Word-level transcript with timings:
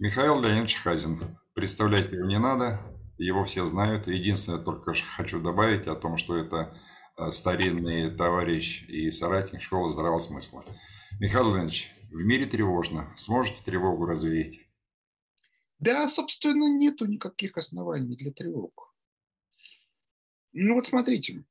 Михаил 0.00 0.40
Леонидович 0.40 0.76
Хазин. 0.76 1.36
Представлять 1.54 2.12
его 2.12 2.24
не 2.24 2.38
надо, 2.38 2.80
его 3.16 3.44
все 3.44 3.64
знают. 3.64 4.06
Единственное, 4.06 4.62
только 4.62 4.94
хочу 4.94 5.42
добавить 5.42 5.88
о 5.88 5.96
том, 5.96 6.16
что 6.16 6.36
это 6.36 6.72
э, 7.16 7.32
старинный 7.32 8.08
товарищ 8.16 8.84
и 8.88 9.10
соратник 9.10 9.60
школы 9.60 9.90
здравого 9.90 10.20
смысла. 10.20 10.64
Михаил 11.18 11.52
Леонидович, 11.52 11.90
в 12.12 12.22
мире 12.22 12.46
тревожно. 12.46 13.12
Сможете 13.16 13.64
тревогу 13.64 14.06
развеять? 14.06 14.60
Да, 15.80 16.08
собственно, 16.08 16.70
нету 16.70 17.06
никаких 17.06 17.56
оснований 17.56 18.16
для 18.16 18.30
тревог. 18.30 18.94
Ну 20.52 20.74
вот 20.74 20.86
смотрите, 20.86 21.44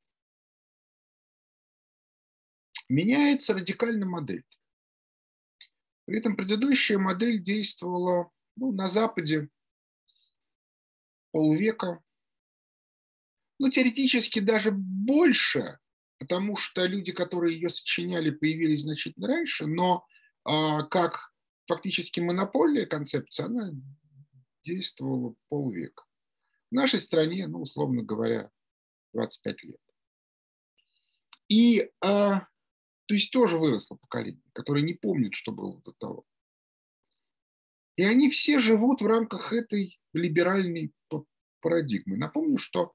меняется 2.88 3.54
радикально 3.54 4.06
модель. 4.06 4.46
При 6.06 6.20
этом 6.20 6.38
предыдущая 6.38 6.98
модель 6.98 7.44
действовала 7.44 8.32
ну, 8.58 8.72
на 8.72 8.88
Западе 8.88 9.50
полвека, 11.32 12.04
ну, 13.60 13.70
теоретически 13.70 14.40
даже 14.40 14.72
больше, 14.72 15.80
потому 16.20 16.58
что 16.58 16.86
люди, 16.86 17.12
которые 17.12 17.56
ее 17.56 17.70
сочиняли, 17.70 18.32
появились 18.32 18.82
значительно 18.82 19.28
раньше, 19.28 19.66
но 19.66 20.06
а, 20.44 20.84
как 20.84 21.32
фактически 21.68 22.20
монопольная 22.20 22.86
концепция, 22.86 23.48
она 23.48 23.72
действовала 24.64 25.36
полвека. 25.50 26.04
В 26.72 26.76
нашей 26.76 27.00
стране, 27.00 27.48
ну, 27.48 27.62
условно 27.62 28.04
говоря, 28.04 28.52
25 29.14 29.64
лет. 29.64 29.82
И, 31.48 31.90
а, 32.02 32.48
то 33.06 33.14
есть 33.14 33.32
тоже 33.32 33.58
выросло 33.58 33.96
поколение, 33.96 34.44
которое 34.54 34.84
не 34.84 34.94
помнит, 34.94 35.34
что 35.34 35.52
было 35.52 35.82
до 35.82 35.94
того. 35.94 36.26
И 37.98 38.04
они 38.04 38.30
все 38.30 38.60
живут 38.60 39.02
в 39.02 39.08
рамках 39.08 39.52
этой 39.52 40.00
либеральной 40.14 40.94
парадигмы. 41.62 42.16
Напомню, 42.16 42.58
что 42.58 42.94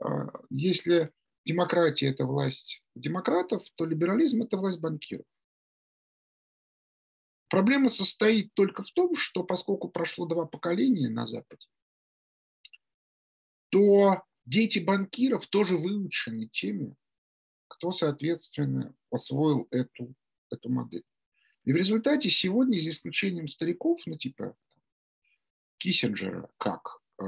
а, 0.00 0.28
если 0.48 1.12
демократия– 1.44 2.06
это 2.08 2.24
власть 2.24 2.82
демократов, 2.94 3.64
то 3.74 3.84
либерализм– 3.84 4.42
это 4.42 4.56
власть 4.56 4.80
банкиров. 4.80 5.26
Проблема 7.48 7.88
состоит 7.88 8.54
только 8.54 8.82
в 8.84 8.90
том, 8.92 9.16
что 9.16 9.42
поскольку 9.42 9.88
прошло 9.88 10.26
два 10.26 10.46
поколения 10.46 11.08
на 11.08 11.26
Западе, 11.26 11.66
то 13.70 14.22
дети 14.44 14.78
банкиров 14.78 15.46
тоже 15.48 15.76
выучены 15.76 16.46
теми, 16.46 16.94
кто, 17.66 17.90
соответственно, 17.90 18.94
освоил 19.10 19.66
эту, 19.70 20.14
эту 20.50 20.68
модель. 20.68 21.04
И 21.68 21.72
в 21.74 21.76
результате 21.76 22.30
сегодня, 22.30 22.78
за 22.78 22.88
исключением 22.88 23.46
стариков, 23.46 24.00
ну 24.06 24.16
типа 24.16 24.56
Киссинджера 25.76 26.48
как 26.56 27.02
э, 27.20 27.24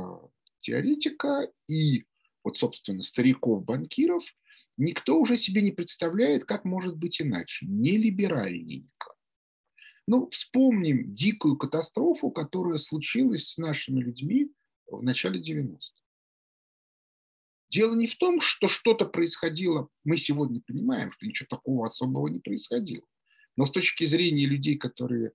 теоретика 0.61 1.53
и 1.69 2.07
вот, 2.43 2.57
собственно, 2.57 3.03
стариков-банкиров, 3.03 4.25
никто 4.79 5.21
уже 5.21 5.37
себе 5.37 5.61
не 5.61 5.73
представляет, 5.73 6.47
как 6.47 6.65
может 6.65 6.97
быть 6.97 7.21
иначе, 7.21 7.67
не 7.67 7.99
либеральненько. 7.99 9.13
Ну, 10.07 10.31
вспомним 10.31 11.13
дикую 11.13 11.59
катастрофу, 11.59 12.31
которая 12.31 12.79
случилась 12.79 13.47
с 13.47 13.59
нашими 13.59 14.01
людьми 14.01 14.51
в 14.87 15.03
начале 15.03 15.39
90-х. 15.39 16.03
Дело 17.69 17.95
не 17.95 18.07
в 18.07 18.17
том, 18.17 18.41
что 18.41 18.69
что-то 18.69 19.05
происходило, 19.05 19.91
мы 20.03 20.17
сегодня 20.17 20.63
понимаем, 20.67 21.13
что 21.13 21.27
ничего 21.27 21.47
такого 21.47 21.87
особого 21.87 22.29
не 22.29 22.39
происходило. 22.39 23.05
Но 23.57 23.67
с 23.67 23.71
точки 23.71 24.05
зрения 24.05 24.47
людей, 24.47 24.77
которые 24.77 25.33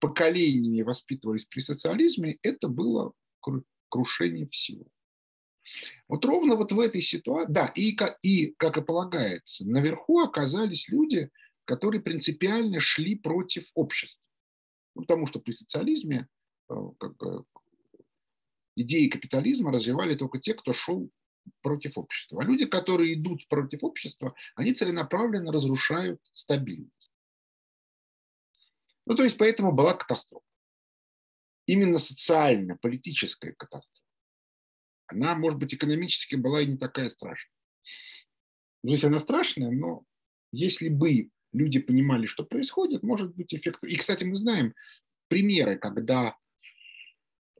поколениями 0.00 0.82
воспитывались 0.82 1.44
при 1.44 1.60
социализме, 1.60 2.38
это 2.42 2.68
было 2.68 3.12
крушение 3.88 4.48
всего. 4.48 4.86
Вот 6.08 6.24
ровно 6.24 6.56
вот 6.56 6.72
в 6.72 6.80
этой 6.80 7.00
ситуации, 7.00 7.52
да, 7.52 7.72
и, 7.74 7.96
и, 8.22 8.54
как 8.58 8.76
и 8.76 8.82
полагается, 8.82 9.66
наверху 9.66 10.20
оказались 10.20 10.88
люди, 10.88 11.30
которые 11.64 12.02
принципиально 12.02 12.80
шли 12.80 13.14
против 13.16 13.70
общества. 13.74 14.22
Ну, 14.94 15.02
потому 15.02 15.26
что 15.26 15.40
при 15.40 15.52
социализме 15.52 16.28
э, 16.70 16.74
как 16.98 17.16
бы, 17.16 17.44
идеи 18.76 19.08
капитализма 19.08 19.72
развивали 19.72 20.14
только 20.14 20.38
те, 20.38 20.54
кто 20.54 20.72
шел 20.72 21.10
против 21.62 21.98
общества. 21.98 22.42
А 22.42 22.44
люди, 22.44 22.66
которые 22.66 23.14
идут 23.14 23.46
против 23.48 23.82
общества, 23.82 24.34
они 24.54 24.72
целенаправленно 24.72 25.52
разрушают 25.52 26.20
стабильность. 26.32 27.03
Ну, 29.06 29.14
то 29.14 29.22
есть, 29.22 29.36
поэтому 29.36 29.72
была 29.72 29.94
катастрофа. 29.94 30.44
Именно 31.66 31.98
социальная, 31.98 32.76
политическая 32.76 33.52
катастрофа. 33.52 34.04
Она, 35.06 35.34
может 35.34 35.58
быть, 35.58 35.74
экономически 35.74 36.36
была 36.36 36.62
и 36.62 36.66
не 36.66 36.76
такая 36.76 37.10
страшная. 37.10 37.52
То 38.82 38.90
есть 38.90 39.04
она 39.04 39.20
страшная, 39.20 39.70
но 39.70 40.04
если 40.52 40.88
бы 40.88 41.30
люди 41.52 41.78
понимали, 41.78 42.26
что 42.26 42.44
происходит, 42.44 43.02
может 43.02 43.34
быть 43.34 43.54
эффект. 43.54 43.84
И, 43.84 43.96
кстати, 43.96 44.24
мы 44.24 44.36
знаем 44.36 44.74
примеры, 45.28 45.78
когда 45.78 46.36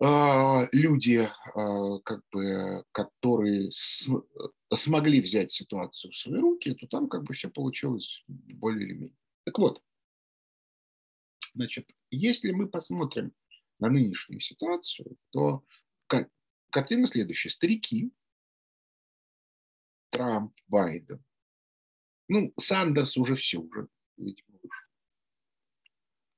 э, 0.01 0.69
люди, 0.73 1.27
э, 1.27 1.99
как 2.05 2.21
бы, 2.31 2.85
которые 2.93 3.71
с, 3.71 4.09
смогли 4.75 5.21
взять 5.21 5.51
ситуацию 5.51 6.13
в 6.13 6.17
свои 6.17 6.41
руки, 6.41 6.75
то 6.75 6.87
там 6.89 7.09
как 7.09 7.23
бы 7.23 7.35
все 7.35 7.49
получилось 7.49 8.23
более 8.27 8.87
или 8.87 8.95
менее. 8.95 9.17
Так 9.45 9.59
вот, 9.59 9.81
Значит, 11.55 11.91
если 12.11 12.51
мы 12.51 12.69
посмотрим 12.69 13.33
на 13.79 13.89
нынешнюю 13.89 14.41
ситуацию, 14.41 15.17
то 15.31 15.65
картина 16.71 17.07
следующая. 17.07 17.51
Старики, 17.51 18.13
Трамп, 20.11 20.53
Байден, 20.67 21.25
ну, 22.29 22.53
Сандерс 22.59 23.17
уже 23.17 23.35
все, 23.35 23.59
уже. 23.59 23.89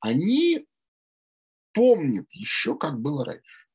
Они 0.01 0.67
помнят 1.73 2.27
еще, 2.33 2.77
как 2.77 3.01
было 3.01 3.25
раньше. 3.25 3.69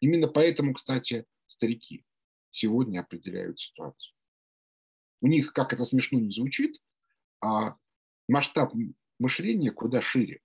Именно 0.00 0.28
поэтому, 0.28 0.74
кстати, 0.74 1.26
старики 1.46 2.04
сегодня 2.50 3.00
определяют 3.00 3.58
ситуацию. 3.58 4.14
У 5.20 5.26
них, 5.26 5.52
как 5.52 5.72
это 5.72 5.84
смешно 5.84 6.18
не 6.18 6.30
звучит, 6.30 6.82
а 7.40 7.76
масштаб 8.28 8.74
мышление 9.18 9.70
куда 9.70 10.00
шире. 10.00 10.40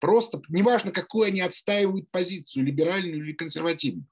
Просто 0.00 0.40
неважно, 0.48 0.92
какую 0.92 1.26
они 1.26 1.40
отстаивают 1.40 2.10
позицию, 2.10 2.64
либеральную 2.64 3.16
или 3.16 3.32
консервативную. 3.32 4.06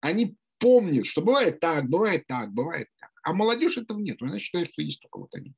Они 0.00 0.36
помнят, 0.58 1.06
что 1.06 1.22
бывает 1.22 1.60
так, 1.60 1.88
бывает 1.88 2.26
так, 2.26 2.52
бывает 2.52 2.88
так. 2.98 3.10
А 3.22 3.32
молодежь 3.32 3.76
этого 3.76 3.98
нет. 3.98 4.22
Она 4.22 4.38
считает, 4.38 4.72
что 4.72 4.82
есть 4.82 5.00
только 5.00 5.18
вот 5.18 5.34
они. 5.34 5.54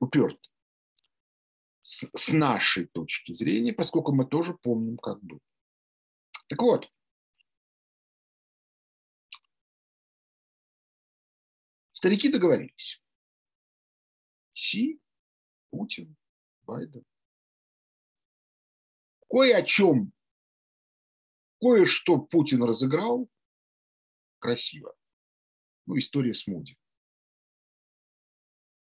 Уперты. 0.00 0.48
С, 1.82 2.08
с 2.12 2.32
нашей 2.32 2.86
точки 2.86 3.32
зрения, 3.32 3.72
поскольку 3.72 4.12
мы 4.12 4.26
тоже 4.26 4.54
помним, 4.54 4.96
как 4.96 5.22
было. 5.22 5.40
Так 6.48 6.60
вот, 6.60 6.90
старики 11.92 12.28
договорились. 12.28 13.00
Си, 14.52 15.00
Путин, 15.70 16.16
Байден. 16.70 17.04
Кое 19.28 19.56
о 19.56 19.62
чем, 19.62 20.12
кое-что 21.60 22.18
Путин 22.18 22.62
разыграл 22.62 23.28
красиво. 24.38 24.94
Ну, 25.86 25.98
история 25.98 26.32
с 26.32 26.46
Муди. 26.46 26.76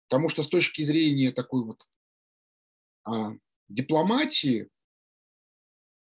Потому 0.07 0.29
что 0.29 0.43
с 0.43 0.47
точки 0.47 0.83
зрения 0.83 1.33
такой 1.33 1.65
вот 1.65 1.85
а, 3.03 3.31
дипломатии, 3.67 4.69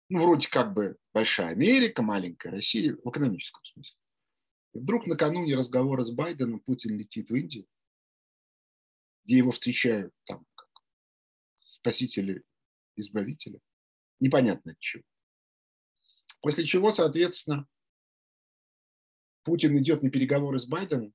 ну, 0.09 0.23
вроде 0.23 0.49
как 0.49 0.75
бы 0.75 0.97
большая 1.13 1.49
Америка, 1.49 2.03
маленькая 2.03 2.51
Россия 2.51 2.95
в 2.95 3.11
экономическом 3.11 3.65
смысле. 3.65 3.99
И 4.75 4.79
вдруг 4.79 5.07
накануне 5.07 5.57
разговора 5.57 6.05
с 6.05 6.13
Байденом 6.13 6.61
Путин 6.61 6.97
летит 6.97 7.31
в 7.31 7.35
Индию, 7.35 7.67
где 9.25 9.39
его 9.39 9.51
встречают 9.51 10.15
там 10.25 10.47
спасителя, 11.59 12.43
избавителя. 12.97 13.61
Непонятно 14.21 14.73
от 14.73 14.79
чего. 14.79 15.05
После 16.41 16.67
чего, 16.67 16.91
соответственно, 16.93 17.67
Путин 19.43 19.77
идет 19.79 20.03
на 20.03 20.11
переговоры 20.11 20.59
с 20.59 20.67
Байденом 20.67 21.15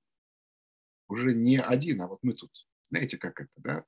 уже 1.07 1.33
не 1.33 1.59
один, 1.59 2.01
а 2.01 2.07
вот 2.07 2.19
мы 2.23 2.33
тут, 2.33 2.51
знаете, 2.89 3.17
как 3.17 3.39
это, 3.39 3.51
да, 3.57 3.85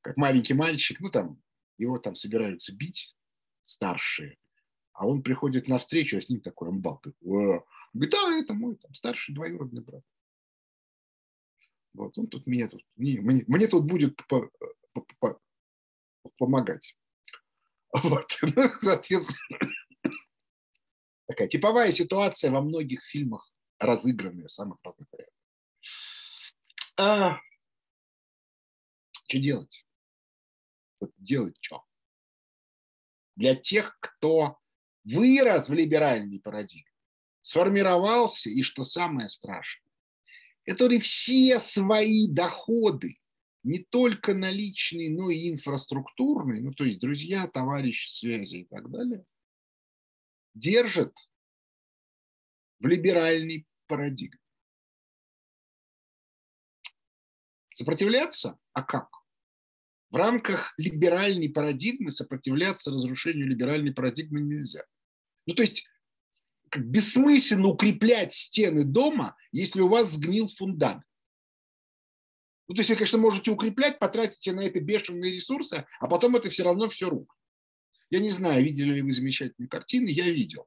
как 0.00 0.16
маленький 0.16 0.54
мальчик, 0.54 1.00
ну 1.00 1.10
там, 1.10 1.40
его 1.78 1.98
там 1.98 2.14
собираются 2.14 2.74
бить 2.74 3.16
старшие, 3.64 4.38
а 4.92 5.06
он 5.06 5.22
приходит 5.22 5.68
на 5.68 5.78
встречу, 5.78 6.16
а 6.16 6.20
с 6.20 6.28
ним 6.28 6.40
такой 6.40 6.68
амбал. 6.68 7.02
Говорит, 7.20 8.12
да, 8.12 8.38
это 8.38 8.54
мой 8.54 8.76
там, 8.76 8.94
старший 8.94 9.34
двоюродный 9.34 9.82
брат. 9.82 10.02
Вот 11.94 12.16
он 12.18 12.26
тут 12.26 12.46
меня 12.46 12.68
тут, 12.68 12.84
мне, 12.96 13.20
мне, 13.20 13.44
мне 13.46 13.68
тут 13.68 13.84
будет 13.84 14.20
помогать. 16.38 16.96
Вот. 17.92 18.38
Ну, 18.42 18.70
соответственно, 18.80 19.58
такая 21.26 21.48
типовая 21.48 21.92
ситуация 21.92 22.50
во 22.50 22.60
многих 22.60 23.04
фильмах, 23.04 23.52
разыгранная 23.78 24.48
в 24.48 24.52
самых 24.52 24.78
разных 24.82 25.08
вариантах. 25.12 25.34
А, 26.98 27.38
что 29.12 29.38
делать? 29.38 29.86
Вот 31.00 31.12
делать 31.18 31.56
что? 31.60 31.84
Для 33.34 33.54
тех, 33.54 33.98
кто 34.00 34.58
вырос 35.04 35.68
в 35.68 35.74
либеральной 35.74 36.40
парадигме, 36.40 36.90
сформировался, 37.40 38.50
и 38.50 38.62
что 38.62 38.84
самое 38.84 39.28
страшное, 39.28 39.92
которые 40.64 41.00
все 41.00 41.60
свои 41.60 42.28
доходы, 42.28 43.16
не 43.66 43.80
только 43.80 44.32
наличные, 44.32 45.10
но 45.10 45.28
и 45.28 45.50
инфраструктурные, 45.50 46.62
ну 46.62 46.72
то 46.72 46.84
есть 46.84 47.00
друзья, 47.00 47.48
товарищи, 47.48 48.08
связи 48.08 48.58
и 48.58 48.64
так 48.64 48.88
далее, 48.90 49.24
держат 50.54 51.12
в 52.78 52.86
либеральной 52.86 53.66
парадигме. 53.88 54.38
Сопротивляться? 57.74 58.56
А 58.72 58.84
как? 58.84 59.08
В 60.10 60.14
рамках 60.14 60.72
либеральной 60.78 61.48
парадигмы 61.48 62.12
сопротивляться 62.12 62.92
разрушению 62.92 63.48
либеральной 63.48 63.92
парадигмы 63.92 64.42
нельзя. 64.42 64.84
Ну, 65.44 65.54
то 65.54 65.62
есть 65.62 65.84
бессмысленно 66.76 67.66
укреплять 67.66 68.32
стены 68.32 68.84
дома, 68.84 69.36
если 69.50 69.80
у 69.80 69.88
вас 69.88 70.12
сгнил 70.12 70.48
фундамент. 70.56 71.02
Ну, 72.68 72.74
то 72.74 72.80
есть 72.80 72.90
вы, 72.90 72.96
конечно, 72.96 73.18
можете 73.18 73.50
укреплять, 73.50 73.98
потратите 73.98 74.52
на 74.52 74.60
это 74.60 74.80
бешеные 74.80 75.32
ресурсы, 75.32 75.86
а 76.00 76.08
потом 76.08 76.36
это 76.36 76.50
все 76.50 76.64
равно 76.64 76.88
все 76.88 77.08
рук. 77.08 77.36
Я 78.10 78.18
не 78.20 78.30
знаю, 78.30 78.64
видели 78.64 78.94
ли 78.94 79.02
вы 79.02 79.12
замечательные 79.12 79.68
картины, 79.68 80.08
я 80.08 80.30
видел. 80.30 80.66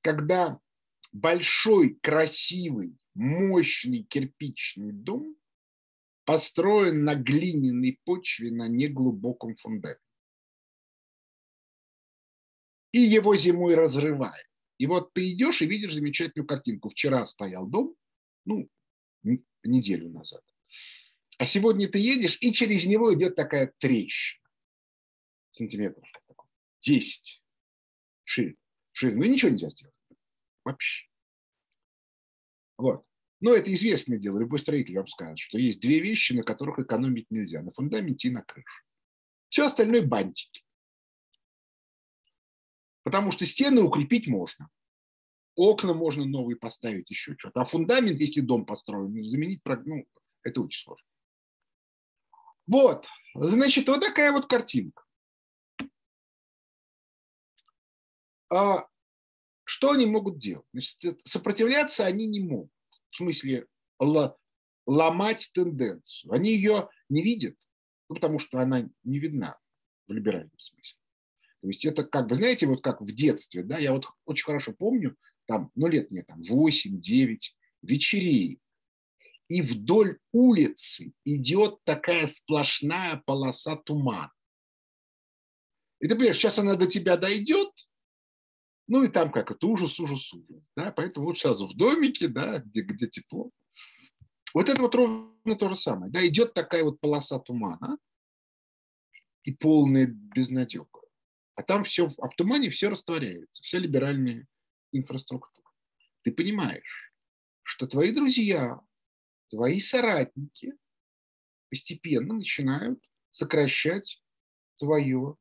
Когда 0.00 0.58
большой, 1.12 1.98
красивый, 2.00 2.96
мощный 3.14 4.02
кирпичный 4.02 4.92
дом 4.92 5.36
построен 6.24 7.04
на 7.04 7.14
глиняной 7.14 8.00
почве 8.04 8.50
на 8.50 8.68
неглубоком 8.68 9.56
фундаменте. 9.56 10.00
И 12.92 12.98
его 12.98 13.34
зимой 13.36 13.74
разрывает. 13.74 14.46
И 14.78 14.86
вот 14.86 15.12
ты 15.12 15.32
идешь 15.32 15.62
и 15.62 15.66
видишь 15.66 15.94
замечательную 15.94 16.46
картинку. 16.46 16.88
Вчера 16.88 17.26
стоял 17.26 17.66
дом, 17.66 17.94
ну, 18.44 18.68
неделю 19.62 20.10
назад. 20.10 20.42
А 21.38 21.46
сегодня 21.46 21.88
ты 21.88 21.98
едешь, 21.98 22.38
и 22.40 22.52
через 22.52 22.86
него 22.86 23.12
идет 23.14 23.34
такая 23.34 23.72
трещина. 23.78 24.40
Сантиметров 25.50 26.04
10 26.80 27.44
шире. 28.24 28.56
шире. 28.92 29.16
Ну, 29.16 29.24
ничего 29.24 29.50
нельзя 29.50 29.70
сделать. 29.70 29.94
Вообще. 30.64 31.06
Вот. 32.76 33.04
Но 33.40 33.54
это 33.54 33.72
известное 33.72 34.18
дело. 34.18 34.38
Любой 34.38 34.58
строитель 34.58 34.96
вам 34.96 35.06
скажет, 35.06 35.38
что 35.38 35.58
есть 35.58 35.80
две 35.80 36.00
вещи, 36.00 36.32
на 36.32 36.42
которых 36.42 36.78
экономить 36.78 37.30
нельзя. 37.30 37.62
На 37.62 37.70
фундаменте 37.70 38.28
и 38.28 38.30
на 38.30 38.42
крыше. 38.42 38.82
Все 39.48 39.66
остальное 39.66 40.02
бантики. 40.02 40.64
Потому 43.02 43.30
что 43.30 43.44
стены 43.44 43.82
укрепить 43.82 44.26
можно. 44.26 44.70
Окна 45.56 45.94
можно 45.94 46.24
новые 46.24 46.56
поставить, 46.56 47.10
еще 47.10 47.36
что-то. 47.38 47.60
А 47.60 47.64
фундамент, 47.64 48.20
если 48.20 48.40
дом 48.40 48.64
построен, 48.66 49.22
заменить, 49.22 49.60
ну, 49.84 50.06
это 50.42 50.62
очень 50.62 50.82
сложно. 50.82 51.06
Вот, 52.66 53.06
значит, 53.34 53.88
вот 53.88 54.00
такая 54.00 54.32
вот 54.32 54.46
картинка. 54.46 55.02
А 58.50 58.86
что 59.64 59.92
они 59.92 60.06
могут 60.06 60.38
делать? 60.38 60.66
Значит, 60.72 61.20
сопротивляться 61.26 62.06
они 62.06 62.26
не 62.26 62.40
могут 62.40 62.70
в 63.10 63.16
смысле 63.16 63.66
ломать 64.86 65.50
тенденцию. 65.54 66.32
Они 66.32 66.50
ее 66.50 66.88
не 67.08 67.22
видят, 67.22 67.56
ну, 68.08 68.16
потому 68.16 68.38
что 68.38 68.58
она 68.58 68.88
не 69.02 69.18
видна 69.18 69.58
в 70.06 70.12
либеральном 70.12 70.58
смысле. 70.58 70.98
То 71.60 71.68
есть 71.68 71.84
это 71.84 72.04
как 72.04 72.26
бы, 72.26 72.34
знаете, 72.34 72.66
вот 72.66 72.82
как 72.82 73.00
в 73.00 73.12
детстве, 73.12 73.62
да, 73.62 73.78
я 73.78 73.92
вот 73.92 74.06
очень 74.26 74.44
хорошо 74.44 74.72
помню, 74.72 75.16
там, 75.46 75.70
ну 75.74 75.86
лет 75.86 76.10
мне 76.10 76.22
там 76.22 76.42
8-9, 76.42 77.38
вечерей, 77.82 78.60
и 79.48 79.62
вдоль 79.62 80.18
улицы 80.32 81.12
идет 81.24 81.82
такая 81.84 82.28
сплошная 82.28 83.22
полоса 83.26 83.76
тумана. 83.76 84.32
И 86.00 86.08
ты 86.08 86.14
понимаешь, 86.14 86.36
сейчас 86.36 86.58
она 86.58 86.74
до 86.74 86.86
тебя 86.86 87.16
дойдет, 87.16 87.70
ну 88.86 89.04
и 89.04 89.08
там 89.08 89.32
как 89.32 89.50
это 89.50 89.66
ужас, 89.66 89.98
ужас, 90.00 90.32
ужас. 90.32 90.70
Да? 90.76 90.92
Поэтому 90.92 91.26
вот 91.26 91.38
сразу 91.38 91.66
в 91.66 91.74
домике, 91.74 92.28
да, 92.28 92.58
где, 92.58 92.82
где 92.82 93.06
тепло. 93.08 93.50
Вот 94.52 94.68
это 94.68 94.80
вот 94.80 94.94
ровно 94.94 95.56
то 95.58 95.68
же 95.68 95.76
самое. 95.76 96.12
Да, 96.12 96.24
идет 96.26 96.54
такая 96.54 96.84
вот 96.84 97.00
полоса 97.00 97.38
тумана 97.38 97.98
и 99.42 99.52
полная 99.52 100.06
безнадега. 100.06 100.88
А 101.56 101.62
там 101.62 101.84
все, 101.84 102.10
а 102.18 102.28
в 102.28 102.34
тумане 102.36 102.70
все 102.70 102.88
растворяется, 102.88 103.62
вся 103.62 103.78
либеральная 103.78 104.46
инфраструктура. 104.92 105.70
Ты 106.22 106.32
понимаешь, 106.32 107.12
что 107.62 107.86
твои 107.86 108.12
друзья, 108.12 108.80
твои 109.50 109.80
соратники 109.80 110.74
постепенно 111.70 112.34
начинают 112.34 113.00
сокращать 113.30 114.22
твое 114.78 115.36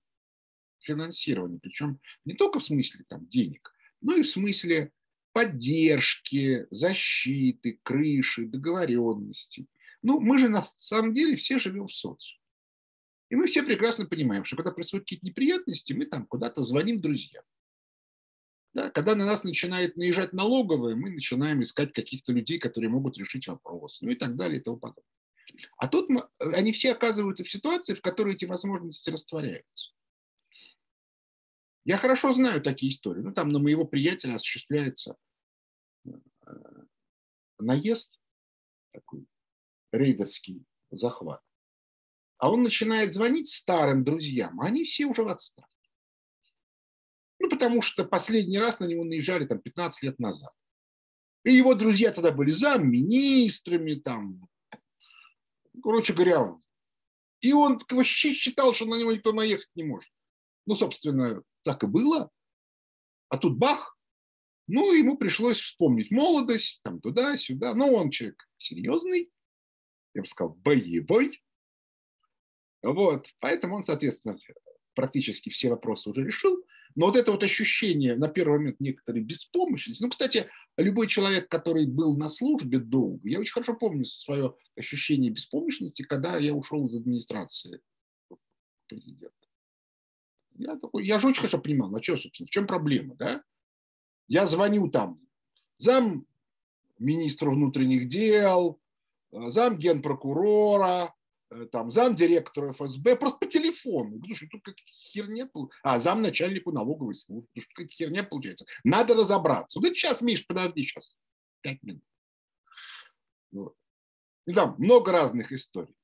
финансирования. 0.79 1.59
Причем 1.59 1.99
не 2.25 2.35
только 2.35 2.59
в 2.59 2.63
смысле 2.63 3.05
там, 3.07 3.27
денег, 3.27 3.73
но 4.01 4.15
и 4.15 4.23
в 4.23 4.29
смысле 4.29 4.91
поддержки, 5.31 6.67
защиты, 6.69 7.79
крыши, 7.83 8.45
договоренности. 8.45 9.67
Ну, 10.01 10.19
мы 10.19 10.37
же 10.39 10.49
на 10.49 10.65
самом 10.77 11.13
деле 11.13 11.35
все 11.35 11.59
живем 11.59 11.87
в 11.87 11.93
социуме. 11.93 12.39
И 13.29 13.35
мы 13.35 13.47
все 13.47 13.63
прекрасно 13.63 14.05
понимаем, 14.05 14.45
что 14.45 14.55
когда 14.55 14.71
происходят 14.71 15.05
какие-то 15.05 15.25
неприятности, 15.25 15.93
мы 15.93 16.05
там 16.05 16.27
куда-то 16.27 16.61
звоним 16.61 16.97
друзьям. 16.97 17.43
Да, 18.73 18.89
когда 18.89 19.13
на 19.13 19.25
нас 19.25 19.43
начинает 19.43 19.97
наезжать 19.97 20.33
налоговые, 20.33 20.95
мы 20.95 21.11
начинаем 21.11 21.61
искать 21.61 21.93
каких-то 21.93 22.31
людей, 22.31 22.57
которые 22.57 22.89
могут 22.89 23.17
решить 23.17 23.47
вопрос, 23.47 24.01
ну 24.01 24.09
и 24.09 24.15
так 24.15 24.35
далее 24.35 24.59
и 24.59 24.63
тому 24.63 24.77
подобное. 24.77 25.05
А 25.77 25.87
тут 25.87 26.09
мы, 26.09 26.27
они 26.39 26.71
все 26.71 26.93
оказываются 26.93 27.43
в 27.43 27.49
ситуации, 27.49 27.93
в 27.93 28.01
которой 28.01 28.33
эти 28.33 28.45
возможности 28.45 29.11
растворяются. 29.11 29.91
Я 31.85 31.97
хорошо 31.97 32.33
знаю 32.33 32.61
такие 32.61 32.91
истории. 32.91 33.21
Ну, 33.21 33.33
там 33.33 33.49
на 33.49 33.59
моего 33.59 33.85
приятеля 33.85 34.35
осуществляется 34.35 35.17
э, 36.05 36.11
наезд, 37.59 38.19
такой 38.91 39.27
рейдерский 39.91 40.65
захват. 40.91 41.41
А 42.37 42.49
он 42.51 42.63
начинает 42.63 43.13
звонить 43.13 43.49
старым 43.49 44.03
друзьям, 44.03 44.59
а 44.61 44.67
они 44.67 44.85
все 44.85 45.05
уже 45.05 45.23
в 45.23 45.27
отставке. 45.27 45.82
Ну, 47.43 47.49
потому 47.49 47.81
что 47.81 48.05
последний 48.05 48.57
раз 48.57 48.79
на 48.79 48.85
него 48.85 49.03
наезжали 49.03 49.45
там 49.45 49.59
15 49.59 50.03
лет 50.03 50.17
назад. 50.17 50.53
И 51.43 51.51
его 51.51 51.75
друзья 51.75 52.13
тогда 52.13 52.31
были 52.31 52.51
замминистрами, 52.51 53.95
там, 53.95 54.47
короче 55.83 56.13
говоря, 56.13 56.55
и 57.41 57.51
он 57.51 57.81
вообще 57.91 58.33
считал, 58.33 58.73
что 58.73 58.85
на 58.85 58.97
него 58.97 59.11
никто 59.11 59.33
наехать 59.33 59.67
не 59.75 59.83
может. 59.83 60.09
Ну, 60.65 60.75
собственно, 60.75 61.43
так 61.63 61.83
и 61.83 61.87
было. 61.87 62.31
А 63.27 63.37
тут 63.37 63.57
бах, 63.57 63.97
ну, 64.67 64.93
ему 64.93 65.17
пришлось 65.17 65.59
вспомнить 65.59 66.11
молодость, 66.11 66.79
там 66.81 67.01
туда-сюда. 67.01 67.75
Но 67.75 67.91
он 67.91 68.09
человек 68.09 68.47
серьезный, 68.55 69.29
я 70.13 70.21
бы 70.21 70.27
сказал, 70.27 70.53
боевой. 70.53 71.43
Вот, 72.83 73.27
поэтому 73.39 73.75
он, 73.75 73.83
соответственно, 73.83 74.37
практически 74.93 75.49
все 75.49 75.69
вопросы 75.69 76.09
уже 76.09 76.23
решил. 76.23 76.63
Но 76.95 77.07
вот 77.07 77.15
это 77.15 77.31
вот 77.31 77.43
ощущение, 77.43 78.15
на 78.15 78.27
первый 78.27 78.59
момент, 78.59 78.79
некоторой 78.79 79.21
беспомощности. 79.21 80.03
Ну, 80.03 80.09
кстати, 80.09 80.47
любой 80.77 81.07
человек, 81.07 81.49
который 81.49 81.87
был 81.87 82.17
на 82.17 82.29
службе 82.29 82.79
долго, 82.79 83.27
я 83.27 83.39
очень 83.39 83.53
хорошо 83.53 83.73
помню 83.73 84.05
свое 84.05 84.55
ощущение 84.75 85.31
беспомощности, 85.31 86.03
когда 86.03 86.37
я 86.37 86.53
ушел 86.53 86.85
из 86.87 86.95
администрации 86.95 87.81
президента. 88.87 89.33
Я 90.55 90.75
такой, 90.77 91.05
я 91.05 91.19
же 91.19 91.27
очень 91.27 91.37
хорошо 91.37 91.59
понимал, 91.59 91.95
а 91.95 92.03
что, 92.03 92.17
собственно, 92.17 92.47
в 92.47 92.51
чем 92.51 92.67
проблема, 92.67 93.15
да? 93.15 93.43
Я 94.27 94.45
звоню 94.45 94.87
там 94.89 95.19
зам 95.77 96.25
министра 96.99 97.49
внутренних 97.49 98.07
дел, 98.07 98.79
э, 99.31 99.49
зам 99.49 99.77
генпрокурора, 99.77 101.13
там, 101.71 101.91
зам 101.91 102.15
директора 102.15 102.73
ФСБ, 102.73 103.15
просто 103.15 103.39
по 103.39 103.45
телефону. 103.45 104.21
Что 104.33 104.47
тут 104.47 104.63
какая 104.63 104.85
херня, 104.85 105.49
а 105.81 105.99
зам 105.99 106.21
начальнику 106.21 106.71
налоговой 106.71 107.15
службы, 107.15 107.49
что 107.57 107.69
какая 107.73 107.89
херня 107.89 108.23
получается. 108.23 108.65
Надо 108.83 109.15
разобраться. 109.15 109.79
Вот 109.79 109.89
сейчас, 109.89 110.21
Миш, 110.21 110.45
подожди 110.45 110.83
сейчас, 110.83 111.17
пять 111.61 111.81
минут. 111.83 112.03
Вот. 113.51 113.75
И 114.45 114.53
там 114.53 114.75
много 114.77 115.11
разных 115.11 115.51
историй. 115.51 115.95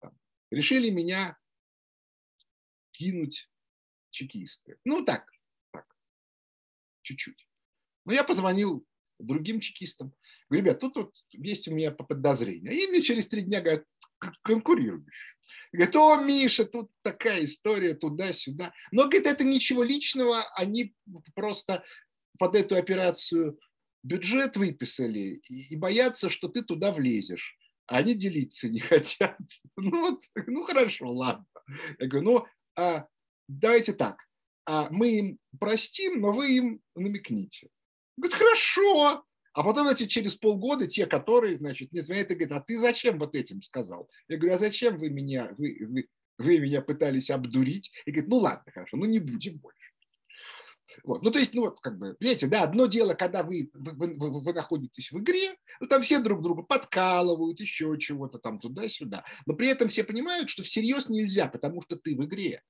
Там. 0.00 0.18
Решили 0.50 0.90
меня 0.90 1.38
кинуть 2.92 3.50
чекисты. 4.10 4.78
Ну, 4.84 5.04
так, 5.04 5.30
так, 5.72 5.86
чуть-чуть. 7.02 7.46
Но 8.04 8.12
я 8.12 8.24
позвонил 8.24 8.86
другим 9.18 9.60
чекистам. 9.60 10.12
Говорю, 10.48 10.64
ребят, 10.64 10.80
тут 10.80 10.96
вот 10.96 11.14
есть 11.30 11.68
у 11.68 11.74
меня 11.74 11.90
подозрение. 11.90 12.72
И 12.72 12.86
мне 12.88 13.02
через 13.02 13.28
три 13.28 13.42
дня 13.42 13.60
говорят, 13.60 13.84
конкурирующий. 14.42 15.36
Говорит, 15.72 15.96
о, 15.96 16.16
Миша, 16.16 16.64
тут 16.64 16.90
такая 17.02 17.44
история 17.44 17.94
туда-сюда. 17.94 18.72
Но, 18.92 19.04
говорит, 19.04 19.26
это 19.26 19.44
ничего 19.44 19.82
личного, 19.82 20.42
они 20.54 20.94
просто 21.34 21.84
под 22.38 22.56
эту 22.56 22.76
операцию 22.76 23.58
бюджет 24.02 24.56
выписали 24.56 25.40
и 25.48 25.76
боятся, 25.76 26.30
что 26.30 26.48
ты 26.48 26.62
туда 26.62 26.92
влезешь. 26.92 27.56
А 27.86 27.98
они 27.98 28.14
делиться 28.14 28.68
не 28.68 28.80
хотят. 28.80 29.38
Ну, 29.76 29.90
вот, 29.90 30.22
ну 30.46 30.64
хорошо, 30.64 31.08
ладно. 31.08 31.46
Я 31.98 32.06
говорю, 32.06 32.30
ну, 32.30 32.46
а, 32.76 33.06
давайте 33.48 33.92
так, 33.92 34.18
а 34.64 34.88
мы 34.90 35.10
им 35.10 35.38
простим, 35.58 36.20
но 36.20 36.32
вы 36.32 36.56
им 36.56 36.80
намекните. 36.94 37.68
Говорит, 38.16 38.36
хорошо. 38.36 39.24
А 39.56 39.62
потом, 39.62 39.86
значит, 39.86 40.10
через 40.10 40.34
полгода 40.34 40.86
те, 40.86 41.06
которые, 41.06 41.56
значит, 41.56 41.90
не 41.90 42.00
звонят 42.00 42.30
и 42.30 42.34
говорят, 42.34 42.58
а 42.58 42.60
ты 42.60 42.78
зачем 42.78 43.18
вот 43.18 43.34
этим 43.34 43.62
сказал? 43.62 44.06
Я 44.28 44.36
говорю, 44.36 44.54
а 44.54 44.58
зачем 44.58 44.98
вы 44.98 45.08
меня, 45.08 45.54
вы, 45.56 45.78
вы, 45.80 46.08
вы 46.36 46.58
меня 46.58 46.82
пытались 46.82 47.30
обдурить? 47.30 47.90
И 48.04 48.10
говорит, 48.10 48.28
ну 48.28 48.36
ладно, 48.36 48.70
хорошо, 48.70 48.98
ну 48.98 49.06
не 49.06 49.18
будем 49.18 49.56
больше. 49.56 49.92
Вот. 51.04 51.22
Ну, 51.22 51.30
то 51.30 51.38
есть, 51.38 51.54
ну, 51.54 51.62
вот, 51.62 51.80
как 51.80 51.96
бы, 51.96 52.16
видите, 52.20 52.48
да, 52.48 52.64
одно 52.64 52.84
дело, 52.84 53.14
когда 53.14 53.42
вы, 53.42 53.70
вы, 53.72 54.12
вы, 54.12 54.40
вы 54.42 54.52
находитесь 54.52 55.10
в 55.10 55.18
игре, 55.20 55.56
ну, 55.80 55.86
там 55.86 56.02
все 56.02 56.20
друг 56.20 56.42
друга 56.42 56.62
подкалывают, 56.62 57.58
еще 57.58 57.96
чего-то 57.98 58.38
там 58.38 58.60
туда-сюда. 58.60 59.24
Но 59.46 59.54
при 59.54 59.68
этом 59.68 59.88
все 59.88 60.04
понимают, 60.04 60.50
что 60.50 60.64
всерьез 60.64 61.08
нельзя, 61.08 61.48
потому 61.48 61.80
что 61.80 61.96
ты 61.96 62.14
в 62.14 62.22
игре. 62.26 62.62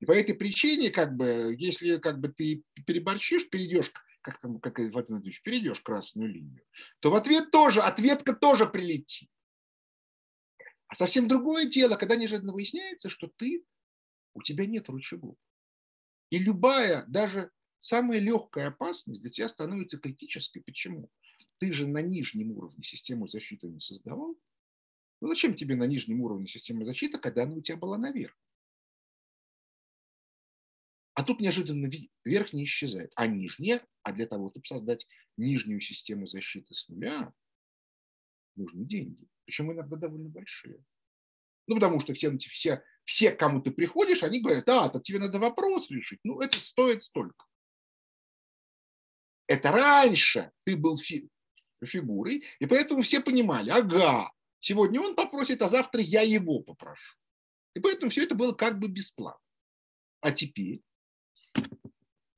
И 0.00 0.06
по 0.06 0.12
этой 0.12 0.34
причине, 0.34 0.90
как 0.90 1.14
бы, 1.14 1.54
если 1.56 1.98
как 1.98 2.18
бы 2.18 2.30
ты 2.30 2.64
переборщишь, 2.84 3.48
перейдешь, 3.48 3.92
как 4.24 4.38
там, 4.38 4.58
как 4.58 4.78
Владимир 4.78 4.92
Владимирович, 4.92 5.42
перейдешь 5.42 5.80
красную 5.80 6.32
линию, 6.32 6.64
то 7.00 7.10
в 7.10 7.14
ответ 7.14 7.50
тоже, 7.50 7.82
ответка 7.82 8.34
тоже 8.34 8.66
прилетит. 8.66 9.28
А 10.88 10.94
совсем 10.94 11.28
другое 11.28 11.66
дело, 11.66 11.96
когда 11.96 12.16
неожиданно 12.16 12.54
выясняется, 12.54 13.10
что 13.10 13.30
ты, 13.36 13.64
у 14.32 14.42
тебя 14.42 14.64
нет 14.64 14.88
рычагов. 14.88 15.36
И 16.30 16.38
любая, 16.38 17.04
даже 17.06 17.50
самая 17.80 18.18
легкая 18.18 18.68
опасность 18.68 19.20
для 19.20 19.30
тебя 19.30 19.48
становится 19.48 19.98
критической. 19.98 20.62
Почему? 20.62 21.10
Ты 21.58 21.72
же 21.74 21.86
на 21.86 22.00
нижнем 22.00 22.52
уровне 22.52 22.82
систему 22.82 23.28
защиты 23.28 23.68
не 23.68 23.80
создавал. 23.80 24.36
Ну 25.20 25.28
зачем 25.28 25.54
тебе 25.54 25.76
на 25.76 25.84
нижнем 25.84 26.22
уровне 26.22 26.46
системы 26.46 26.86
защиты, 26.86 27.18
когда 27.18 27.42
она 27.42 27.54
у 27.54 27.60
тебя 27.60 27.76
была 27.76 27.98
наверх? 27.98 28.34
А 31.14 31.22
тут 31.22 31.40
неожиданно 31.40 31.88
верхняя 32.24 32.64
исчезает, 32.64 33.12
а 33.14 33.26
нижняя, 33.26 33.86
а 34.02 34.12
для 34.12 34.26
того, 34.26 34.50
чтобы 34.50 34.66
создать 34.66 35.06
нижнюю 35.36 35.80
систему 35.80 36.26
защиты 36.26 36.74
с 36.74 36.88
нуля, 36.88 37.32
нужны 38.56 38.84
деньги. 38.84 39.28
Причем 39.44 39.72
иногда 39.72 39.96
довольно 39.96 40.28
большие. 40.28 40.84
Ну, 41.66 41.76
потому 41.76 42.00
что 42.00 42.14
все, 42.14 42.36
все, 42.38 42.82
все, 43.04 43.30
кому 43.32 43.62
ты 43.62 43.70
приходишь, 43.70 44.22
они 44.22 44.40
говорят, 44.40 44.68
а, 44.68 44.88
так 44.88 45.02
тебе 45.02 45.18
надо 45.18 45.38
вопрос 45.38 45.90
решить. 45.90 46.20
Ну, 46.24 46.40
это 46.40 46.58
стоит 46.58 47.02
столько. 47.02 47.46
Это 49.46 49.70
раньше 49.70 50.50
ты 50.64 50.76
был 50.76 50.96
фи 50.96 51.28
фигурой, 51.84 52.44
и 52.60 52.66
поэтому 52.66 53.02
все 53.02 53.20
понимали, 53.20 53.68
ага, 53.68 54.32
сегодня 54.58 55.00
он 55.02 55.14
попросит, 55.14 55.60
а 55.60 55.68
завтра 55.68 56.00
я 56.00 56.22
его 56.22 56.60
попрошу. 56.60 57.18
И 57.74 57.80
поэтому 57.80 58.10
все 58.10 58.24
это 58.24 58.34
было 58.34 58.52
как 58.52 58.78
бы 58.78 58.88
бесплатно. 58.88 59.40
А 60.20 60.32
теперь, 60.32 60.82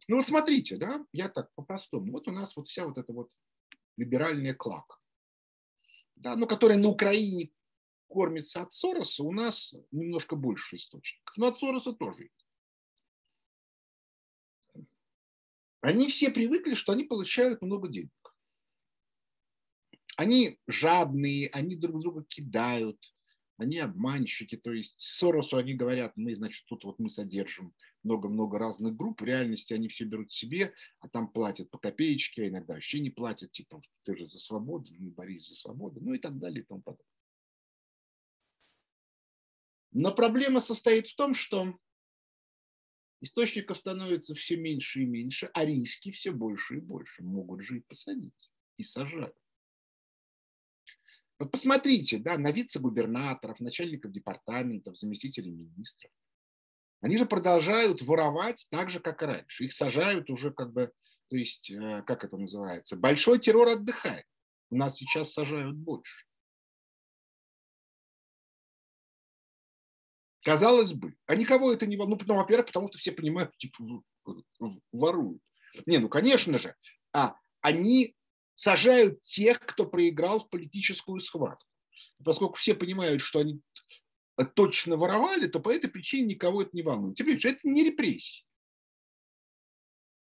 ну 0.09 0.17
вот 0.17 0.27
смотрите, 0.27 0.77
да, 0.77 1.05
я 1.13 1.29
так 1.29 1.53
по-простому, 1.55 2.13
вот 2.13 2.29
у 2.29 2.33
нас 2.33 2.57
вот 2.57 2.69
вся 2.69 2.87
вот 2.87 2.99
эта 2.99 3.13
вот 3.13 3.31
либеральная 3.97 4.55
клака, 4.55 4.97
да, 6.15 6.37
ну, 6.37 6.47
которая 6.47 6.79
на 6.79 6.89
Украине 6.89 7.51
кормится 8.09 8.63
от 8.63 8.73
Сороса, 8.73 9.23
у 9.23 9.33
нас 9.33 9.75
немножко 9.91 10.37
больше 10.37 10.77
источников. 10.77 11.37
Но 11.37 11.49
от 11.49 11.59
Сороса 11.59 11.93
тоже 11.93 12.25
есть. 12.25 12.47
Они 15.81 16.09
все 16.09 16.31
привыкли, 16.31 16.75
что 16.75 16.93
они 16.93 17.05
получают 17.05 17.63
много 17.63 17.89
денег. 17.89 18.11
Они 20.17 20.59
жадные, 20.67 21.49
они 21.51 21.77
друг 21.77 22.01
друга 22.01 22.25
кидают, 22.25 22.99
они 23.59 23.79
обманщики. 23.79 24.57
То 24.57 24.73
есть 24.73 24.95
Соросу 24.99 25.59
они 25.59 25.75
говорят, 25.75 26.13
мы, 26.17 26.35
значит, 26.35 26.65
тут 26.67 26.85
вот 26.85 26.99
мы 26.99 27.11
содержим 27.11 27.75
много-много 28.07 28.59
разных 28.59 28.97
групп. 28.97 29.21
В 29.21 29.25
реальности 29.25 29.75
они 29.75 29.89
все 29.89 30.05
берут 30.05 30.33
себе, 30.33 30.73
а 31.01 31.09
там 31.09 31.29
платят 31.31 31.71
по 31.71 31.79
копеечке, 31.79 32.45
а 32.45 32.49
иногда 32.49 32.75
вообще 32.75 33.01
не 33.01 33.11
платят, 33.11 33.53
типа, 33.53 33.83
ты 34.05 34.17
же 34.17 34.27
за 34.27 34.39
свободу, 34.39 34.95
не 34.95 35.11
борись 35.11 35.49
за 35.49 35.55
свободу, 35.55 36.01
ну 36.01 36.15
и 36.15 36.19
так 36.19 36.39
далее 36.39 36.63
и 36.63 36.67
тому 36.67 36.81
подобное. 36.81 37.05
Но 39.93 40.15
проблема 40.15 40.61
состоит 40.61 41.09
в 41.09 41.17
том, 41.17 41.35
что 41.35 41.79
источников 43.21 43.79
становится 43.79 44.35
все 44.35 44.57
меньше 44.57 45.03
и 45.03 45.07
меньше, 45.07 45.51
а 45.53 45.65
риски 45.65 46.13
все 46.13 46.33
больше 46.33 46.77
и 46.77 46.81
больше. 46.81 47.23
Могут 47.23 47.63
же 47.63 47.79
и 47.79 47.81
посадить, 47.81 48.53
и 48.77 48.83
сажать. 48.83 49.35
Вот 51.39 51.51
посмотрите 51.51 52.19
да, 52.19 52.39
на 52.39 52.51
вице-губернаторов, 52.51 53.61
начальников 53.61 54.13
департаментов, 54.13 54.99
заместителей 54.99 55.51
министров. 55.51 56.11
Они 57.01 57.17
же 57.19 57.27
продолжают 57.27 58.03
воровать 58.03 58.67
так 58.71 58.91
же, 58.91 59.01
как 59.01 59.23
и 59.23 59.27
раньше. 59.27 59.65
Их 59.65 59.73
сажают 59.73 60.31
уже 60.31 60.51
как 60.51 60.73
бы, 60.73 60.93
то 61.29 61.37
есть, 61.37 61.71
э, 61.71 62.03
как 62.07 62.25
это 62.25 62.37
называется, 62.37 62.97
большой 62.97 63.39
террор 63.39 63.69
отдыхает. 63.69 64.25
У 64.71 64.77
нас 64.77 64.97
сейчас 64.97 65.33
сажают 65.33 65.77
больше. 65.77 66.27
Казалось 70.43 70.93
бы. 70.93 71.17
А 71.27 71.35
никого 71.35 71.73
это 71.73 71.87
не 71.87 71.97
волнует. 71.97 72.27
Ну, 72.27 72.37
во-первых, 72.37 72.67
потому 72.67 72.89
что 72.89 72.99
все 72.99 73.13
понимают, 73.13 73.57
типа, 73.57 73.83
воруют. 74.93 75.43
Не, 75.87 75.99
ну, 75.99 76.09
конечно 76.09 76.59
же. 76.59 76.75
А 77.13 77.35
они 77.61 78.15
сажают 78.55 79.21
тех, 79.23 79.59
кто 79.61 79.87
проиграл 79.87 80.41
в 80.41 80.49
политическую 80.49 81.21
схватку. 81.21 81.69
Поскольку 82.25 82.55
все 82.55 82.75
понимают, 82.75 83.23
что 83.23 83.41
они 83.41 83.61
точно 84.45 84.97
воровали, 84.97 85.47
то 85.47 85.61
по 85.61 85.73
этой 85.73 85.89
причине 85.89 86.35
никого 86.35 86.63
это 86.63 86.71
не 86.75 86.83
волнует. 86.83 87.17
Теперь 87.17 87.45
это 87.45 87.61
не 87.63 87.85
репрессии. 87.85 88.45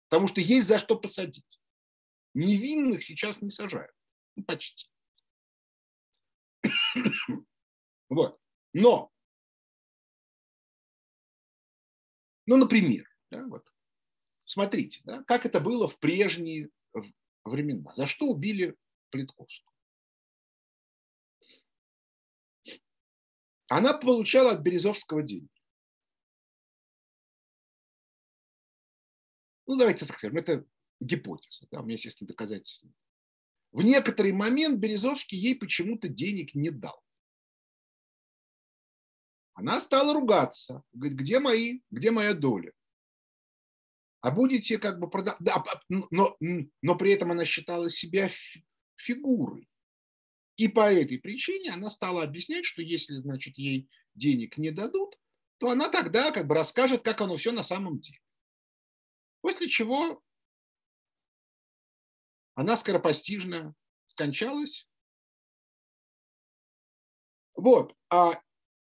Потому 0.08 0.28
что 0.28 0.40
есть 0.40 0.68
за 0.68 0.78
что 0.78 0.96
посадить. 0.96 1.60
Невинных 2.34 3.02
сейчас 3.02 3.42
не 3.42 3.50
сажают. 3.50 3.94
Ну, 4.36 4.44
почти. 4.44 4.88
Вот. 8.08 8.38
Но 8.72 9.10
Ну, 12.46 12.56
например, 12.56 13.08
да, 13.30 13.44
вот, 13.46 13.72
смотрите, 14.44 15.00
да, 15.04 15.24
как 15.24 15.44
это 15.44 15.60
было 15.60 15.88
в 15.88 15.98
прежние 15.98 16.70
времена. 17.44 17.92
За 17.94 18.06
что 18.06 18.28
убили 18.28 18.76
Плитковскую? 19.10 19.75
Она 23.68 23.94
получала 23.94 24.52
от 24.52 24.60
Березовского 24.60 25.22
деньги. 25.22 25.48
Ну, 29.66 29.76
давайте 29.76 30.06
так 30.06 30.16
скажем, 30.16 30.38
это 30.38 30.64
гипотеза, 31.00 31.66
да, 31.70 31.80
у 31.80 31.84
меня, 31.84 31.94
естественно, 31.94 32.28
доказательства. 32.28 32.88
В 33.72 33.82
некоторый 33.82 34.32
момент 34.32 34.78
Березовский 34.78 35.36
ей 35.36 35.56
почему-то 35.56 36.08
денег 36.08 36.54
не 36.54 36.70
дал. 36.70 37.02
Она 39.54 39.80
стала 39.80 40.14
ругаться. 40.14 40.82
Говорит, 40.92 41.18
где 41.18 41.40
мои, 41.40 41.80
где 41.90 42.10
моя 42.10 42.34
доля? 42.34 42.72
А 44.20 44.30
будете 44.30 44.78
как 44.78 44.98
бы 45.00 45.10
продавать... 45.10 45.40
Да, 45.40 45.64
но, 45.88 46.36
но 46.82 46.96
при 46.96 47.12
этом 47.12 47.32
она 47.32 47.44
считала 47.44 47.90
себя 47.90 48.30
фигурой. 48.96 49.68
И 50.56 50.68
по 50.68 50.90
этой 50.90 51.18
причине 51.18 51.72
она 51.72 51.90
стала 51.90 52.22
объяснять, 52.22 52.64
что 52.64 52.82
если, 52.82 53.14
значит, 53.14 53.58
ей 53.58 53.90
денег 54.14 54.56
не 54.56 54.70
дадут, 54.70 55.18
то 55.58 55.70
она 55.70 55.88
тогда 55.88 56.32
как 56.32 56.46
бы 56.46 56.54
расскажет, 56.54 57.02
как 57.02 57.20
оно 57.20 57.36
все 57.36 57.52
на 57.52 57.62
самом 57.62 58.00
деле. 58.00 58.18
После 59.42 59.68
чего 59.68 60.22
она 62.54 62.76
скоропостижно 62.76 63.74
скончалась. 64.06 64.88
Вот. 67.54 67.94
А, 68.10 68.40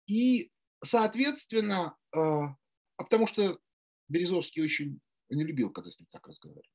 и 0.06 0.50
соответственно, 0.82 1.96
а, 2.14 2.56
а 2.96 3.04
потому 3.04 3.26
что 3.26 3.60
Березовский 4.08 4.62
очень 4.62 5.00
не 5.30 5.44
любил, 5.44 5.70
когда 5.70 5.90
с 5.90 5.98
ним 5.98 6.08
так 6.10 6.26
разговаривали. 6.26 6.68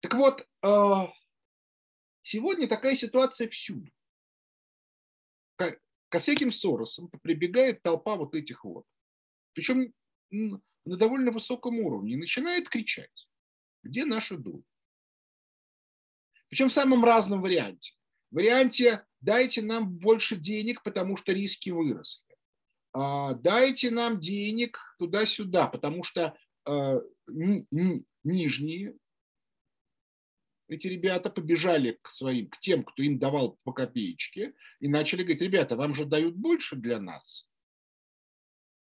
Так 0.00 0.14
вот, 0.14 0.46
а, 0.62 1.12
сегодня 2.26 2.68
такая 2.68 2.96
ситуация 2.96 3.48
всюду. 3.48 3.90
Ко 6.08 6.20
всяким 6.20 6.52
Соросам 6.52 7.08
прибегает 7.22 7.82
толпа 7.82 8.16
вот 8.16 8.34
этих 8.34 8.64
вот 8.64 8.86
причем 9.56 9.94
на 10.30 10.96
довольно 10.96 11.32
высоком 11.32 11.80
уровне, 11.80 12.12
и 12.12 12.16
начинает 12.16 12.68
кричать, 12.68 13.26
где 13.82 14.04
наша 14.04 14.36
доля. 14.36 14.62
Причем 16.48 16.68
в 16.68 16.74
самом 16.74 17.02
разном 17.04 17.40
варианте. 17.40 17.94
В 18.30 18.36
варианте 18.36 19.04
дайте 19.20 19.62
нам 19.62 19.88
больше 19.88 20.36
денег, 20.36 20.82
потому 20.82 21.16
что 21.16 21.32
риски 21.32 21.70
выросли. 21.70 22.22
А, 22.92 23.32
дайте 23.32 23.90
нам 23.90 24.20
денег 24.20 24.78
туда-сюда, 24.98 25.68
потому 25.68 26.04
что 26.04 26.36
а, 26.66 27.00
нижние 28.22 28.94
эти 30.68 30.86
ребята 30.88 31.30
побежали 31.30 31.98
к 32.02 32.10
своим, 32.10 32.48
к 32.48 32.58
тем, 32.58 32.84
кто 32.84 33.02
им 33.02 33.18
давал 33.18 33.58
по 33.64 33.72
копеечке, 33.72 34.54
и 34.80 34.88
начали 34.88 35.22
говорить, 35.22 35.42
ребята, 35.42 35.76
вам 35.76 35.94
же 35.94 36.04
дают 36.04 36.34
больше 36.34 36.76
для 36.76 37.00
нас, 37.00 37.48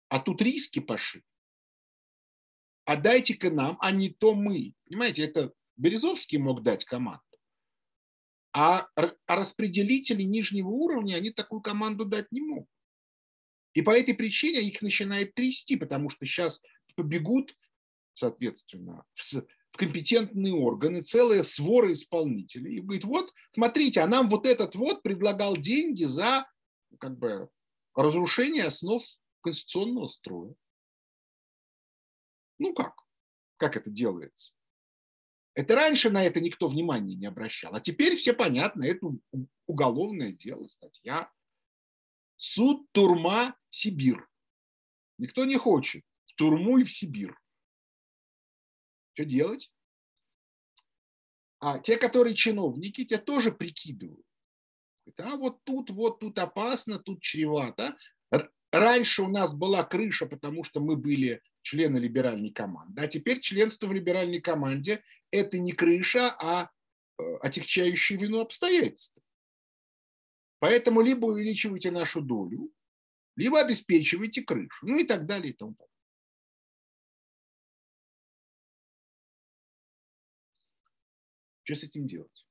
а 0.10 0.20
тут 0.20 0.42
риски 0.42 0.80
пошли. 0.80 1.24
А 2.86 2.96
дайте-ка 2.96 3.50
нам, 3.52 3.78
а 3.82 3.92
не 3.92 4.10
то 4.10 4.36
мы. 4.36 4.74
Понимаете, 4.86 5.24
это 5.24 5.54
Березовский 5.76 6.38
мог 6.38 6.64
дать 6.64 6.86
команду. 6.86 7.24
А, 8.54 8.88
а 8.96 9.36
распределители 9.36 10.22
нижнего 10.22 10.70
уровня, 10.70 11.16
они 11.16 11.32
такую 11.32 11.62
команду 11.62 12.06
дать 12.06 12.32
не 12.32 12.42
могут. 12.42 12.70
И 13.74 13.82
по 13.82 13.90
этой 13.90 14.14
причине 14.14 14.62
их 14.62 14.82
начинает 14.82 15.34
трясти, 15.34 15.76
потому 15.76 16.10
что 16.10 16.26
сейчас 16.26 16.62
побегут, 16.96 17.58
соответственно, 18.14 19.04
в 19.76 19.78
компетентные 19.78 20.54
органы, 20.54 21.02
целая 21.02 21.44
свора 21.44 21.92
исполнителей. 21.92 22.78
И 22.78 22.80
говорит, 22.80 23.04
вот, 23.04 23.34
смотрите, 23.54 24.00
а 24.00 24.08
нам 24.08 24.30
вот 24.30 24.48
этот 24.48 24.74
вот 24.76 25.04
предлагал 25.04 25.58
деньги 25.58 26.06
за 26.06 26.50
как 26.98 27.20
бы, 27.20 27.50
разрушение 27.94 28.64
основ 28.64 29.04
конституционного 29.42 30.08
строя. 30.08 30.56
Ну 32.58 32.74
как? 32.74 32.96
Как 33.58 33.76
это 33.76 33.90
делается? 33.90 34.54
Это 35.56 35.76
раньше 35.76 36.10
на 36.10 36.24
это 36.24 36.40
никто 36.40 36.70
внимания 36.70 37.18
не 37.18 37.26
обращал, 37.26 37.76
а 37.76 37.82
теперь 37.82 38.16
все 38.16 38.32
понятно, 38.32 38.86
это 38.86 39.08
уголовное 39.68 40.32
дело, 40.32 40.68
статья. 40.68 41.30
Суд, 42.38 42.90
турма, 42.94 43.58
Сибирь. 43.72 44.24
Никто 45.18 45.44
не 45.44 45.58
хочет 45.58 46.06
в 46.28 46.36
турму 46.36 46.78
и 46.78 46.86
в 46.86 46.94
Сибирь. 46.94 47.34
Что 49.16 49.24
делать? 49.24 49.72
А 51.60 51.80
те, 51.80 51.98
которые 51.98 52.36
чиновники, 52.36 53.06
те 53.06 53.18
тоже 53.18 53.52
прикидывают. 53.52 54.26
А 55.18 55.38
вот 55.38 55.64
тут, 55.64 55.90
вот 55.90 56.20
тут 56.20 56.38
опасно, 56.38 57.00
тут 57.00 57.22
чревато. 57.22 57.98
Раньше 58.72 59.22
у 59.22 59.30
нас 59.30 59.54
была 59.54 59.84
крыша, 59.84 60.26
потому 60.26 60.66
что 60.66 60.82
мы 60.82 60.98
были 60.98 61.42
члены 61.62 61.98
либеральной 61.98 62.52
команды. 62.52 63.02
А 63.02 63.08
теперь 63.08 63.40
членство 63.40 63.88
в 63.88 63.94
либеральной 63.94 64.42
команде– 64.42 65.02
это 65.32 65.60
не 65.60 65.72
крыша, 65.72 66.36
а 66.42 66.70
э, 67.18 67.24
отягчающие 67.42 68.20
вину 68.20 68.42
обстоятельства. 68.42 69.24
Поэтому 70.60 71.02
либо 71.02 71.28
увеличивайте 71.28 71.90
нашу 71.90 72.22
долю, 72.22 72.70
либо 73.38 73.62
обеспечивайте 73.62 74.42
крышу, 74.42 74.86
ну 74.86 74.98
и 74.98 75.06
так 75.06 75.26
далее 75.26 75.54
и 75.54 75.56
тому 75.56 75.74
подобное. 75.76 75.95
Что 81.66 81.76
с 81.76 81.84
этим 81.84 82.06
делать? 82.06 82.48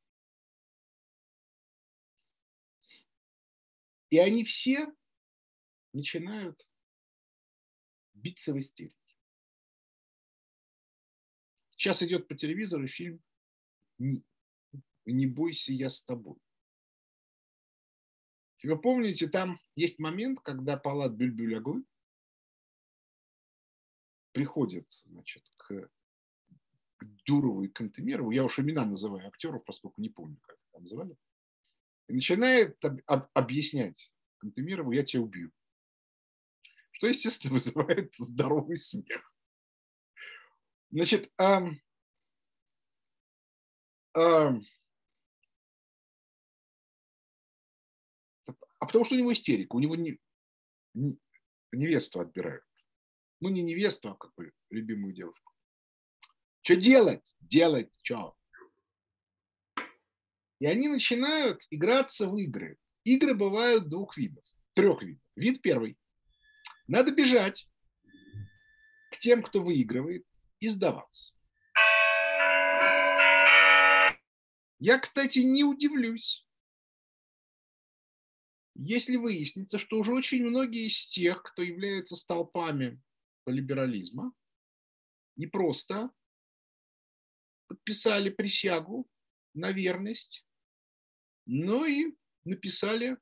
И 4.10 4.18
они 4.18 4.44
все 4.44 4.92
начинают 5.92 6.68
биться 8.12 8.52
в 8.52 8.58
истерике. 8.58 9.16
Сейчас 11.70 12.02
идет 12.02 12.26
по 12.26 12.34
телевизору 12.34 12.88
фильм 12.88 13.22
«Не 13.98 15.26
бойся, 15.26 15.72
я 15.72 15.90
с 15.90 16.02
тобой». 16.02 16.40
Если 18.56 18.68
вы 18.68 18.80
помните, 18.80 19.28
там 19.28 19.60
есть 19.76 20.00
момент, 20.00 20.40
когда 20.40 20.76
Палат 20.76 21.12
Бюльбюль 21.12 21.56
Аглы 21.56 21.84
приходит 24.32 24.90
значит, 25.04 25.48
к 25.56 25.88
Дурову 27.26 27.64
и 27.64 27.68
Кантемирову, 27.68 28.30
я 28.30 28.44
уж 28.44 28.58
имена 28.58 28.84
называю 28.84 29.28
актеров, 29.28 29.64
поскольку 29.64 30.00
не 30.00 30.08
помню, 30.08 30.38
как 30.42 30.56
там 30.72 30.82
называли, 30.82 31.16
и 32.08 32.14
начинает 32.14 32.82
об, 32.84 33.00
об, 33.06 33.28
объяснять 33.34 34.12
Кантемирову, 34.38 34.92
я 34.92 35.04
тебя 35.04 35.22
убью. 35.22 35.52
Что, 36.92 37.08
естественно, 37.08 37.52
вызывает 37.54 38.14
здоровый 38.16 38.78
смех. 38.78 39.34
Значит, 40.90 41.32
а, 41.38 41.70
а, 44.16 44.54
а 48.78 48.86
потому 48.86 49.04
что 49.04 49.14
у 49.16 49.18
него 49.18 49.32
истерика, 49.32 49.74
у 49.74 49.80
него 49.80 49.96
не, 49.96 50.20
не, 50.94 51.18
невесту 51.72 52.20
отбирают. 52.20 52.64
Ну, 53.40 53.48
не 53.48 53.62
невесту, 53.62 54.10
а 54.10 54.14
как 54.14 54.32
бы 54.36 54.52
любимую 54.70 55.12
девушку. 55.14 55.43
Что 56.64 56.76
делать? 56.76 57.36
Делать 57.40 57.90
что? 58.02 58.34
И 60.60 60.64
они 60.64 60.88
начинают 60.88 61.62
играться 61.68 62.26
в 62.26 62.38
игры. 62.38 62.78
Игры 63.04 63.34
бывают 63.34 63.90
двух 63.90 64.16
видов, 64.16 64.42
трех 64.72 65.02
видов. 65.02 65.22
Вид 65.36 65.60
первый. 65.60 65.98
Надо 66.86 67.12
бежать 67.12 67.68
к 69.12 69.18
тем, 69.18 69.42
кто 69.42 69.62
выигрывает, 69.62 70.26
и 70.60 70.68
сдаваться. 70.70 71.34
Я, 74.78 74.98
кстати, 74.98 75.40
не 75.40 75.64
удивлюсь, 75.64 76.46
если 78.74 79.16
выяснится, 79.16 79.78
что 79.78 79.98
уже 79.98 80.14
очень 80.14 80.42
многие 80.42 80.86
из 80.86 81.06
тех, 81.08 81.42
кто 81.42 81.60
являются 81.60 82.16
столпами 82.16 83.02
либерализма, 83.44 84.32
не 85.36 85.46
просто 85.46 86.10
подписали 87.74 88.30
присягу 88.30 89.08
на 89.54 89.72
верность, 89.72 90.46
но 91.46 91.84
и 91.84 92.14
написали 92.44 93.18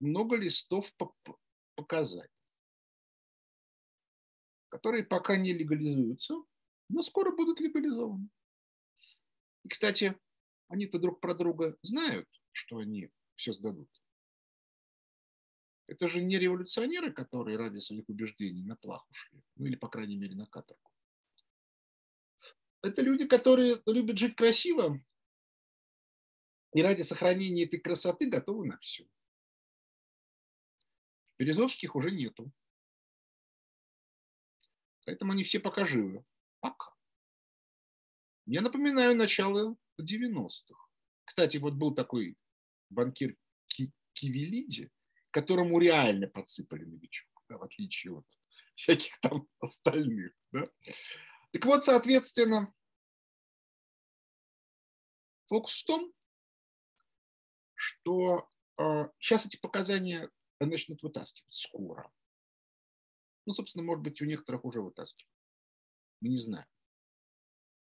много 0.00 0.36
листов 0.36 0.92
показаний, 1.74 2.28
которые 4.68 5.04
пока 5.04 5.36
не 5.36 5.52
легализуются, 5.52 6.34
но 6.88 7.02
скоро 7.02 7.34
будут 7.34 7.60
легализованы. 7.60 8.28
И, 9.64 9.68
кстати, 9.68 10.18
они-то 10.68 10.98
друг 10.98 11.20
про 11.20 11.34
друга 11.34 11.76
знают, 11.82 12.28
что 12.52 12.78
они 12.78 13.10
все 13.36 13.52
сдадут. 13.52 13.88
Это 15.86 16.08
же 16.08 16.22
не 16.22 16.38
революционеры, 16.38 17.12
которые 17.12 17.56
ради 17.58 17.78
своих 17.78 18.08
убеждений 18.08 18.62
на 18.62 18.76
плаху 18.76 19.12
шли, 19.12 19.42
ну 19.56 19.66
или, 19.66 19.76
по 19.76 19.88
крайней 19.88 20.16
мере, 20.16 20.34
на 20.34 20.46
каторгу. 20.46 20.93
Это 22.84 23.00
люди, 23.00 23.26
которые 23.26 23.80
любят 23.86 24.18
жить 24.18 24.36
красиво 24.36 25.02
и 26.74 26.82
ради 26.82 27.00
сохранения 27.00 27.64
этой 27.64 27.80
красоты 27.80 28.28
готовы 28.28 28.66
на 28.66 28.78
все. 28.78 29.08
Березовских 31.38 31.96
уже 31.96 32.10
нету. 32.10 32.52
Поэтому 35.06 35.32
они 35.32 35.44
все 35.44 35.60
пока 35.60 35.86
живы. 35.86 36.26
Пока. 36.60 36.92
Я 38.44 38.60
напоминаю 38.60 39.16
начало 39.16 39.78
90-х. 39.98 40.74
Кстати, 41.24 41.56
вот 41.56 41.74
был 41.74 41.94
такой 41.94 42.36
банкир 42.90 43.34
Кивелиди, 44.12 44.90
которому 45.30 45.78
реально 45.78 46.26
подсыпали 46.26 46.84
новичок, 46.84 47.42
да, 47.48 47.56
в 47.56 47.62
отличие 47.62 48.12
от 48.12 48.26
всяких 48.74 49.18
там 49.20 49.48
остальных. 49.58 50.34
Да. 50.52 50.68
Так 51.54 51.66
вот, 51.66 51.84
соответственно, 51.84 52.74
фокус 55.46 55.82
в 55.82 55.84
том, 55.84 56.12
что 57.76 58.50
э, 58.76 59.08
сейчас 59.20 59.46
эти 59.46 59.56
показания 59.58 60.32
начнут 60.58 61.00
вытаскивать 61.04 61.54
скоро. 61.54 62.12
Ну, 63.46 63.52
собственно, 63.52 63.84
может 63.84 64.02
быть, 64.02 64.20
у 64.20 64.24
некоторых 64.24 64.64
уже 64.64 64.82
вытаскивают. 64.82 65.30
Мы 66.20 66.30
не 66.30 66.38
знаем, 66.38 66.66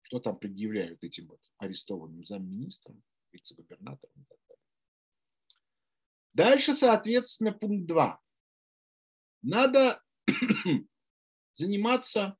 что 0.04 0.20
там 0.20 0.38
предъявляют 0.38 1.04
этим 1.04 1.26
вот 1.26 1.42
арестованным 1.58 2.24
замминистрам, 2.24 3.02
вице-губернаторам 3.30 4.22
и 4.22 4.24
так 4.24 4.38
далее. 4.48 4.64
Дальше, 6.32 6.74
соответственно, 6.74 7.52
пункт 7.52 7.86
2. 7.86 8.22
Надо 9.42 10.02
заниматься, 11.52 12.38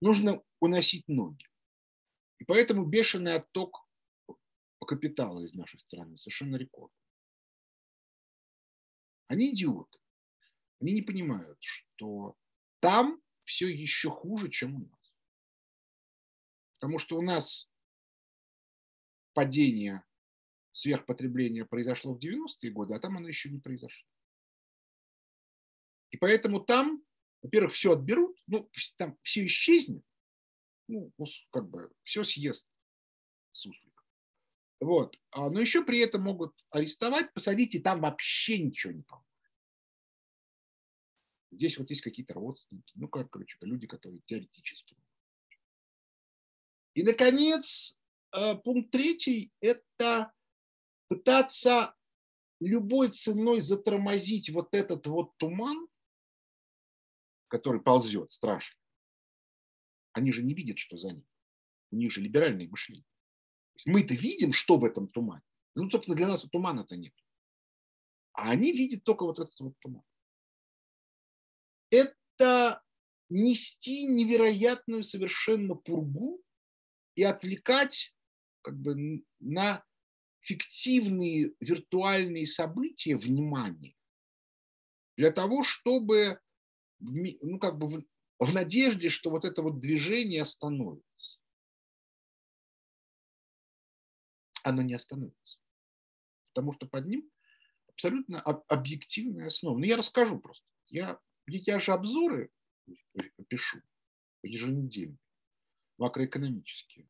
нужно 0.00 0.42
уносить 0.60 1.06
ноги. 1.08 1.46
И 2.38 2.44
поэтому 2.44 2.84
бешеный 2.84 3.34
отток 3.34 3.88
капитала 4.86 5.40
из 5.44 5.52
нашей 5.52 5.78
страны 5.80 6.16
совершенно 6.16 6.56
рекордный. 6.56 6.98
Они 9.26 9.52
идиоты. 9.52 9.98
Они 10.80 10.92
не 10.92 11.02
понимают, 11.02 11.58
что 11.60 12.36
там 12.80 13.20
все 13.44 13.68
еще 13.68 14.08
хуже, 14.08 14.50
чем 14.50 14.76
у 14.76 14.78
нас. 14.78 15.14
Потому 16.78 16.98
что 16.98 17.18
у 17.18 17.22
нас 17.22 17.68
падение 19.34 20.04
сверхпотребления 20.72 21.64
произошло 21.64 22.14
в 22.14 22.18
90-е 22.18 22.70
годы, 22.70 22.94
а 22.94 23.00
там 23.00 23.16
оно 23.16 23.28
еще 23.28 23.50
не 23.50 23.58
произошло. 23.58 24.08
И 26.10 26.16
поэтому 26.16 26.60
там, 26.60 27.02
во-первых, 27.48 27.72
все 27.72 27.92
отберут, 27.92 28.38
ну, 28.46 28.70
там 28.98 29.16
все 29.22 29.46
исчезнет, 29.46 30.04
ну, 30.86 31.10
как 31.50 31.68
бы 31.70 31.90
все 32.02 32.22
съест 32.24 32.68
суслик. 33.52 34.04
Вот. 34.80 35.18
А, 35.30 35.48
но 35.48 35.60
еще 35.60 35.82
при 35.82 35.98
этом 36.00 36.22
могут 36.22 36.54
арестовать, 36.70 37.32
посадить, 37.32 37.74
и 37.74 37.78
там 37.78 38.02
вообще 38.02 38.62
ничего 38.62 38.92
не 38.92 39.02
поможет. 39.02 39.26
Здесь 41.50 41.78
вот 41.78 41.88
есть 41.88 42.02
какие-то 42.02 42.34
родственники, 42.34 42.92
ну, 42.96 43.08
как, 43.08 43.30
короче, 43.30 43.56
люди, 43.62 43.86
которые 43.86 44.20
теоретически. 44.26 44.94
И, 46.92 47.02
наконец, 47.02 47.98
э, 48.36 48.56
пункт 48.56 48.90
третий– 48.90 49.50
это 49.60 50.32
пытаться 51.08 51.94
любой 52.60 53.08
ценой 53.08 53.62
затормозить 53.62 54.50
вот 54.50 54.74
этот 54.74 55.06
вот 55.06 55.34
туман, 55.38 55.88
который 57.48 57.80
ползет 57.80 58.30
страшно. 58.30 58.78
Они 60.12 60.32
же 60.32 60.42
не 60.42 60.54
видят, 60.54 60.78
что 60.78 60.98
за 60.98 61.12
ним. 61.12 61.26
У 61.90 61.96
них 61.96 62.12
же 62.12 62.20
либеральное 62.20 62.68
мышление. 62.68 63.04
Мы-то 63.86 64.14
видим, 64.14 64.52
что 64.52 64.78
в 64.78 64.84
этом 64.84 65.08
тумане. 65.08 65.42
Ну, 65.74 65.90
собственно, 65.90 66.16
для 66.16 66.28
нас 66.28 66.42
тумана-то 66.42 66.96
нет. 66.96 67.14
А 68.32 68.50
они 68.50 68.72
видят 68.72 69.04
только 69.04 69.24
вот 69.24 69.38
этот 69.38 69.58
вот 69.60 69.78
туман. 69.80 70.02
Это 71.90 72.82
нести 73.28 74.04
невероятную 74.04 75.04
совершенно 75.04 75.74
пургу 75.74 76.42
и 77.14 77.22
отвлекать 77.22 78.14
как 78.62 78.76
бы 78.78 79.24
на 79.40 79.84
фиктивные 80.40 81.52
виртуальные 81.60 82.46
события 82.46 83.16
внимание 83.16 83.94
для 85.16 85.30
того, 85.32 85.64
чтобы 85.64 86.40
ну, 87.00 87.58
как 87.58 87.78
бы 87.78 87.88
в, 87.88 88.04
в 88.38 88.54
надежде, 88.54 89.08
что 89.08 89.30
вот 89.30 89.44
это 89.44 89.62
вот 89.62 89.80
движение 89.80 90.42
остановится. 90.42 91.38
Оно 94.62 94.82
не 94.82 94.94
остановится. 94.94 95.58
Потому 96.52 96.72
что 96.72 96.86
под 96.86 97.06
ним 97.06 97.30
абсолютно 97.88 98.40
объективная 98.40 99.46
основа. 99.46 99.78
Ну, 99.78 99.84
я 99.84 99.96
расскажу 99.96 100.38
просто. 100.38 100.66
Я, 100.88 101.18
я 101.46 101.80
же 101.80 101.92
обзоры 101.92 102.50
пишу 103.48 103.80
еженедельно, 104.42 105.18
макроэкономические. 105.98 107.08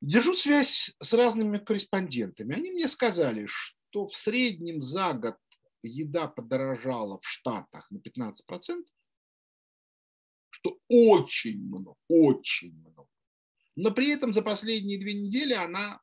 Держу 0.00 0.34
связь 0.34 0.94
с 1.02 1.12
разными 1.12 1.58
корреспондентами. 1.58 2.54
Они 2.54 2.70
мне 2.70 2.86
сказали, 2.86 3.46
что 3.46 4.06
в 4.06 4.14
среднем 4.14 4.82
за 4.82 5.14
год 5.14 5.36
еда 5.86 6.28
подорожала 6.28 7.18
в 7.20 7.26
Штатах 7.26 7.90
на 7.90 7.98
15%, 7.98 8.84
что 10.50 10.78
очень 10.88 11.58
много, 11.66 11.94
очень 12.08 12.72
много. 12.78 13.06
Но 13.76 13.92
при 13.92 14.08
этом 14.08 14.32
за 14.32 14.42
последние 14.42 14.98
две 14.98 15.14
недели 15.14 15.52
она 15.52 16.00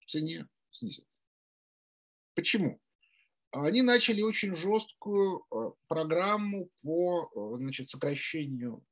в 0.00 0.10
цене 0.10 0.46
снизилась. 0.70 1.08
Почему? 2.34 2.80
Они 3.50 3.82
начали 3.82 4.20
очень 4.20 4.54
жесткую 4.54 5.46
э, 5.50 5.70
программу 5.88 6.70
по 6.82 7.22
э, 7.22 7.56
значит, 7.56 7.88
сокращению 7.88 8.84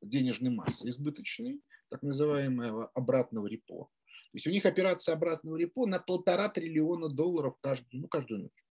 денежной 0.00 0.50
массы 0.50 0.88
избыточной 0.88 1.62
так 1.88 2.02
называемого 2.02 2.88
обратного 2.94 3.46
репо. 3.46 3.88
То 4.32 4.36
есть 4.36 4.46
у 4.46 4.50
них 4.50 4.66
операция 4.66 5.14
обратного 5.14 5.56
репо 5.56 5.86
на 5.86 5.98
полтора 5.98 6.48
триллиона 6.48 7.08
долларов 7.08 7.56
каждую, 7.60 8.02
ну, 8.02 8.08
каждую 8.08 8.44
ночь. 8.44 8.61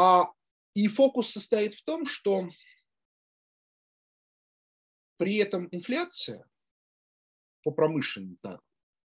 А, 0.00 0.32
и 0.74 0.86
фокус 0.86 1.32
состоит 1.32 1.74
в 1.74 1.82
том, 1.82 2.06
что 2.06 2.48
при 5.16 5.38
этом 5.38 5.66
инфляция 5.72 6.48
по 7.64 7.72
промышленным 7.72 8.38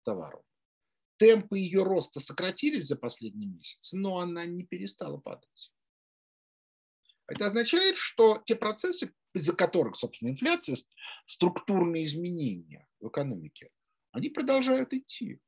товарам, 0.05 0.43
темпы 1.17 1.59
ее 1.59 1.83
роста 1.83 2.21
сократились 2.21 2.89
за 2.89 2.97
последний 2.97 3.47
месяц, 3.47 3.95
но 3.95 4.19
она 4.19 4.45
не 4.45 4.65
перестала 4.65 5.17
падать. 5.17 5.73
Это 7.27 7.47
означает, 7.47 7.97
что 7.97 8.43
те 8.45 8.55
процессы, 8.55 9.15
из-за 9.33 9.57
которых, 9.57 9.97
собственно, 9.97 10.29
инфляция, 10.29 10.77
структурные 11.25 12.05
изменения 12.05 12.87
в 13.01 13.09
экономике, 13.09 13.71
они 14.11 14.29
продолжают 14.29 14.93
идти. 14.93 15.41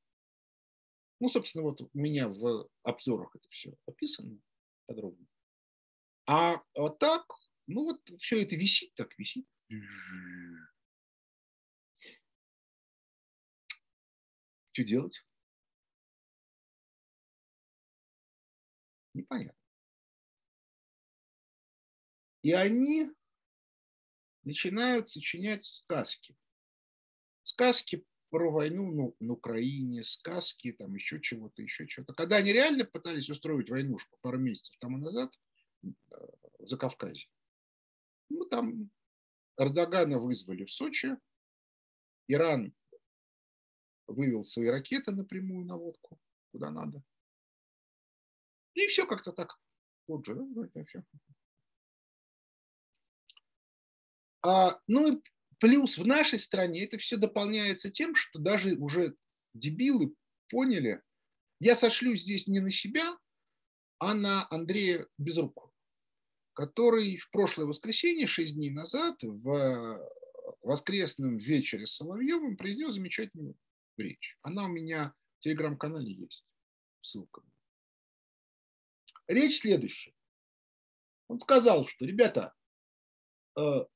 Ну, 1.21 1.29
собственно, 1.29 1.65
вот 1.65 1.83
у 1.83 1.91
меня 1.93 2.31
в 2.31 2.67
обзорах 2.83 3.37
это 3.37 3.47
все 3.51 3.75
описано 3.85 4.39
подробно. 4.87 5.27
А 6.27 6.63
вот 6.75 6.99
так, 6.99 7.27
ну 7.67 7.85
вот 7.85 8.01
все 8.19 8.43
это 8.43 8.57
висит, 8.57 8.95
так 8.95 9.19
висит. 9.19 9.47
Что 14.73 14.85
делать? 14.85 15.25
Непонятно. 19.13 19.57
И 22.43 22.53
они 22.53 23.11
начинают 24.43 25.09
сочинять 25.09 25.65
сказки. 25.65 26.37
Сказки 27.43 28.05
про 28.31 28.51
войну 28.51 28.91
ну, 28.91 29.17
на 29.21 29.35
Украине, 29.35 30.03
сказки, 30.03 30.73
там 30.73 30.95
еще 30.95 31.21
чего-то, 31.21 31.63
еще 31.63 31.87
чего-то. 31.87 32.15
Когда 32.15 32.37
они 32.37 32.53
реально 32.53 32.85
пытались 32.85 33.31
устроить 33.31 33.71
войнушку 33.71 34.19
пару 34.21 34.39
месяцев 34.39 34.75
тому 34.81 34.99
назад 34.99 35.33
э, 35.85 36.17
за 36.61 36.77
Кавказе, 36.77 37.27
ну 38.29 38.45
там 38.47 38.91
Эрдогана 39.59 40.19
вызвали 40.19 40.65
в 40.65 40.73
Сочи, 40.73 41.17
Иран 42.29 42.75
вывел 44.07 44.45
свои 44.45 44.69
ракеты 44.69 45.13
напрямую 45.13 45.67
на 45.67 45.77
водку, 45.77 46.19
куда 46.53 46.71
надо. 46.71 47.03
И 48.75 48.87
все 48.89 49.07
как-то 49.07 49.33
так. 49.33 49.59
Вот 50.07 50.27
же, 50.27 50.35
да, 50.35 50.85
все. 50.85 51.05
А, 54.43 54.79
ну 54.87 55.15
и 55.15 55.23
плюс 55.59 55.97
в 55.97 56.07
нашей 56.07 56.39
стране 56.39 56.85
это 56.85 56.99
все 56.99 57.17
дополняется 57.17 57.91
тем, 57.91 58.15
что 58.15 58.39
даже 58.39 58.75
уже 58.77 59.17
дебилы 59.55 60.15
поняли, 60.51 61.03
я 61.61 61.77
сошлю 61.77 62.15
здесь 62.17 62.47
не 62.47 62.61
на 62.61 62.71
себя, 62.71 63.17
а 63.99 64.15
на 64.15 64.47
Андрея 64.51 65.07
Безрукова, 65.17 65.73
который 66.55 67.19
в 67.19 67.31
прошлое 67.31 67.67
воскресенье, 67.67 68.27
шесть 68.27 68.55
дней 68.55 68.71
назад, 68.71 69.23
в 69.23 70.01
воскресном 70.63 71.37
вечере 71.37 71.87
с 71.87 71.97
Соловьевым 71.97 72.57
произнес 72.57 72.95
замечательную 72.95 73.57
речь. 73.97 74.39
Она 74.43 74.65
у 74.65 74.69
меня 74.69 75.15
в 75.39 75.41
телеграм-канале 75.41 76.13
есть, 76.13 76.45
ссылка. 77.03 77.43
Речь 79.27 79.61
следующая. 79.61 80.15
Он 81.29 81.41
сказал, 81.41 81.87
что, 81.89 82.05
ребята, 82.05 82.55
э, 83.59 83.87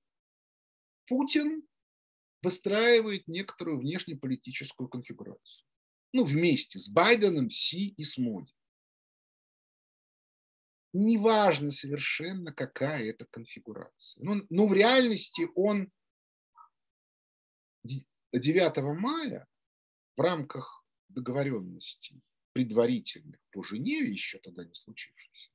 Путин 1.07 1.67
выстраивает 2.43 3.29
некоторую 3.29 3.81
внешнеполитическую 3.81 4.89
конфигурацию. 4.89 5.65
Ну, 6.13 6.25
вместе 6.25 6.79
с 6.79 6.89
Байденом, 6.89 7.51
Си 7.51 7.89
и 7.89 8.05
с 8.05 8.17
Моди. 8.17 8.55
Неважно 11.01 11.71
совершенно, 11.71 12.53
какая 12.53 13.05
это 13.05 13.25
конфигурация. 13.27 14.21
Но, 14.21 14.35
ну, 14.35 14.47
но 14.51 14.67
в 14.67 14.75
реальности 14.75 15.47
он 15.55 15.93
9 17.85 19.01
мая 19.01 19.47
в 20.17 20.21
рамках 20.21 20.85
договоренностей 21.09 22.21
предварительных 22.53 23.39
по 23.53 23.63
Женеве, 23.63 24.11
еще 24.11 24.41
тогда 24.41 24.65
не 24.65 24.75
случившейся, 24.75 25.51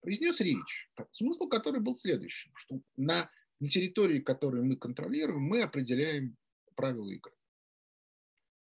произнес 0.00 0.40
речь, 0.40 0.90
смысл 1.12 1.48
которой 1.48 1.80
был 1.80 1.94
следующим, 1.94 2.50
что 2.54 2.80
на 2.96 3.30
на 3.60 3.68
территории, 3.68 4.20
которую 4.20 4.64
мы 4.64 4.76
контролируем, 4.76 5.42
мы 5.42 5.62
определяем 5.62 6.36
правила 6.76 7.10
игры. 7.10 7.34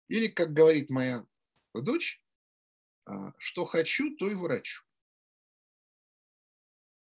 Или, 0.07 0.27
как 0.27 0.53
говорит 0.53 0.91
моя 0.91 1.25
дочь, 1.73 2.21
а, 3.05 3.33
что 3.39 3.65
хочу, 3.65 4.15
то 4.17 4.29
и 4.29 4.35
врачу. 4.35 4.83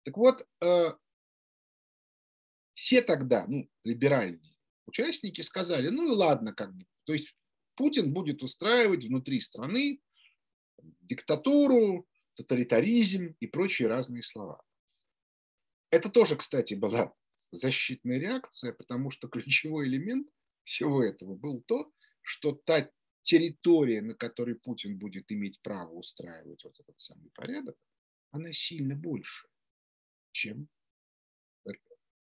Так 0.03 0.17
вот, 0.17 0.45
а, 0.61 0.97
все 2.73 3.01
тогда, 3.01 3.45
ну, 3.47 3.69
либеральные 3.83 4.53
участники 4.85 5.41
сказали, 5.41 5.89
ну 5.89 6.13
ладно, 6.13 6.53
как 6.53 6.75
бы, 6.75 6.85
то 7.05 7.13
есть 7.13 7.35
Путин 7.75 8.13
будет 8.13 8.43
устраивать 8.43 9.05
внутри 9.05 9.41
страны 9.41 10.01
диктатуру, 11.01 12.07
тоталитаризм 12.35 13.35
и 13.39 13.47
прочие 13.47 13.87
разные 13.87 14.23
слова. 14.23 14.61
Это 15.89 16.09
тоже, 16.09 16.35
кстати, 16.35 16.73
была 16.73 17.13
защитная 17.51 18.19
реакция, 18.19 18.73
потому 18.73 19.11
что 19.11 19.27
ключевой 19.27 19.87
элемент 19.87 20.27
всего 20.63 21.03
этого 21.03 21.35
был 21.35 21.61
то, 21.61 21.91
что 22.21 22.53
та 22.53 22.89
территория, 23.21 24.01
на 24.01 24.15
которой 24.15 24.55
Путин 24.55 24.97
будет 24.97 25.31
иметь 25.31 25.61
право 25.61 25.93
устраивать 25.93 26.63
вот 26.63 26.79
этот 26.79 26.99
самый 26.99 27.29
порядок, 27.35 27.77
она 28.31 28.51
сильно 28.53 28.95
больше, 28.95 29.47
чем 30.33 30.67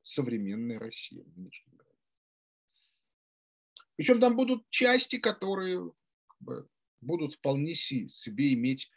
современная 0.03 0.79
Россия 0.79 1.25
Причем 3.97 4.21
там 4.21 4.37
будут 4.37 4.69
части, 4.71 5.19
которые 5.19 5.93
как 6.27 6.41
бы, 6.41 6.69
будут 7.01 7.35
вполне 7.35 7.75
себе 7.75 8.53
иметь 8.55 8.91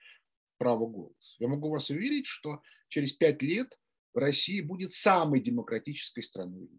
право 0.58 0.88
голоса. 0.88 1.36
Я 1.39 1.47
могу 1.47 1.69
вас 1.69 1.89
уверить, 1.89 2.26
что 2.26 2.62
через 2.89 3.13
пять 3.13 3.41
лет 3.41 3.80
в 4.13 4.17
России 4.17 4.62
будет 4.62 4.93
самой 4.93 5.41
демократической 5.41 6.21
страной. 6.21 6.69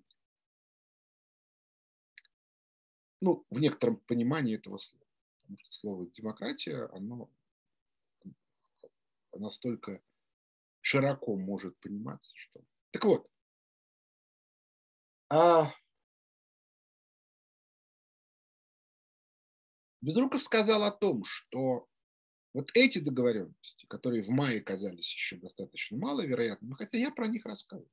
Ну, 3.20 3.46
в 3.50 3.58
некотором 3.58 3.96
понимании 3.96 4.56
этого 4.56 4.78
слова. 4.78 5.04
Потому 5.40 5.58
что 5.58 5.72
слово 5.72 6.10
демократия, 6.10 6.88
оно 6.92 7.30
настолько 9.32 10.02
широко 10.84 11.36
может 11.36 11.78
пониматься, 11.80 12.32
что... 12.36 12.60
Так 12.90 13.04
вот, 13.04 13.26
а 15.30 15.72
Безруков 20.02 20.42
сказал 20.42 20.84
о 20.84 20.92
том, 20.92 21.24
что 21.24 21.88
вот 22.52 22.70
эти 22.74 22.98
договоренности, 22.98 23.86
которые 23.86 24.22
в 24.22 24.28
мае 24.28 24.60
казались 24.60 25.12
еще 25.12 25.36
достаточно 25.36 25.96
маловероятными, 25.96 26.74
хотя 26.74 26.98
я 26.98 27.10
про 27.10 27.28
них 27.28 27.46
рассказывал, 27.46 27.90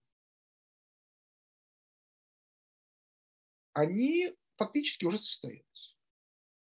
они 3.72 4.36
фактически 4.58 5.06
уже 5.06 5.18
состоялись. 5.18 5.96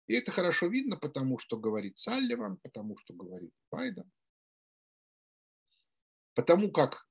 И 0.07 0.15
это 0.15 0.31
хорошо 0.31 0.69
видно, 0.69 0.97
потому 0.97 1.39
что 1.41 1.59
говорит 1.59 1.99
Салливан, 1.99 2.57
потому 2.59 2.97
что 2.99 3.15
говорит 3.15 3.53
Байден, 3.73 4.11
потому 6.41 6.71
как 6.71 7.07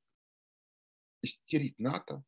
истерит 1.22 1.78
НАТО, 1.78 2.24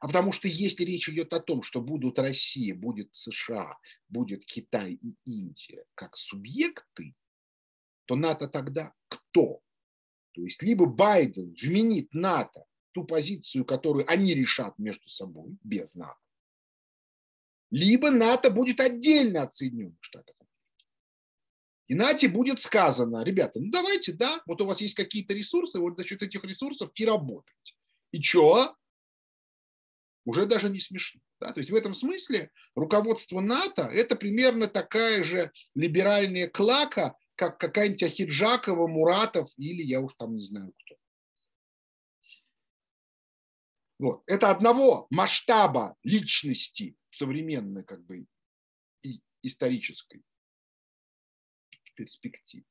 а 0.00 0.06
потому 0.06 0.32
что 0.32 0.48
если 0.48 0.84
речь 0.84 1.08
идет 1.08 1.32
о 1.32 1.40
том, 1.40 1.62
что 1.62 1.80
будут 1.80 2.18
Россия, 2.18 2.74
будет 2.74 3.14
США, 3.14 3.78
будет 4.08 4.44
Китай 4.44 4.92
и 4.92 5.16
Индия 5.24 5.84
как 5.94 6.16
субъекты, 6.16 7.14
то 8.04 8.16
НАТО 8.16 8.48
тогда 8.48 8.92
кто? 9.08 9.62
То 10.32 10.42
есть 10.42 10.62
либо 10.62 10.84
Байден 10.84 11.54
вменит 11.54 12.12
НАТО 12.12 12.66
ту 12.92 13.04
позицию, 13.04 13.64
которую 13.64 14.04
они 14.10 14.34
решат 14.34 14.78
между 14.78 15.08
собой, 15.08 15.56
без 15.62 15.94
НАТО, 15.94 16.20
либо 17.70 18.10
НАТО 18.10 18.50
будет 18.50 18.80
отдельно 18.80 19.42
от 19.42 19.54
Соединенных 19.54 20.02
Штатов 20.02 20.36
И 21.88 21.94
НАТО 21.94 22.28
будет 22.28 22.58
сказано, 22.58 23.22
ребята, 23.22 23.60
ну 23.60 23.70
давайте, 23.70 24.12
да, 24.12 24.42
вот 24.46 24.60
у 24.60 24.66
вас 24.66 24.80
есть 24.80 24.94
какие-то 24.94 25.34
ресурсы, 25.34 25.78
вот 25.78 25.96
за 25.96 26.04
счет 26.04 26.22
этих 26.22 26.42
ресурсов 26.44 26.90
и 26.94 27.04
работайте. 27.04 27.74
И 28.10 28.20
что? 28.20 28.74
Уже 30.24 30.46
даже 30.46 30.68
не 30.68 30.80
смешно. 30.80 31.20
Да? 31.40 31.52
То 31.52 31.60
есть 31.60 31.70
в 31.70 31.74
этом 31.74 31.94
смысле 31.94 32.50
руководство 32.74 33.40
НАТО– 33.40 33.82
это 33.92 34.16
примерно 34.16 34.66
такая 34.66 35.22
же 35.22 35.52
либеральная 35.74 36.48
клака, 36.48 37.14
как 37.36 37.58
какая-нибудь 37.58 38.02
Ахиджакова, 38.02 38.88
Муратов 38.88 39.48
или 39.56 39.82
я 39.82 40.00
уж 40.00 40.14
там 40.18 40.34
не 40.34 40.42
знаю 40.42 40.72
кто. 40.84 40.96
Вот. 43.98 44.22
Это 44.26 44.50
одного 44.50 45.06
масштаба 45.10 45.94
личности 46.02 46.96
современной 47.10 47.84
как 47.84 48.04
бы 48.04 48.26
и 49.02 49.20
исторической 49.42 50.22
перспективе. 51.96 52.64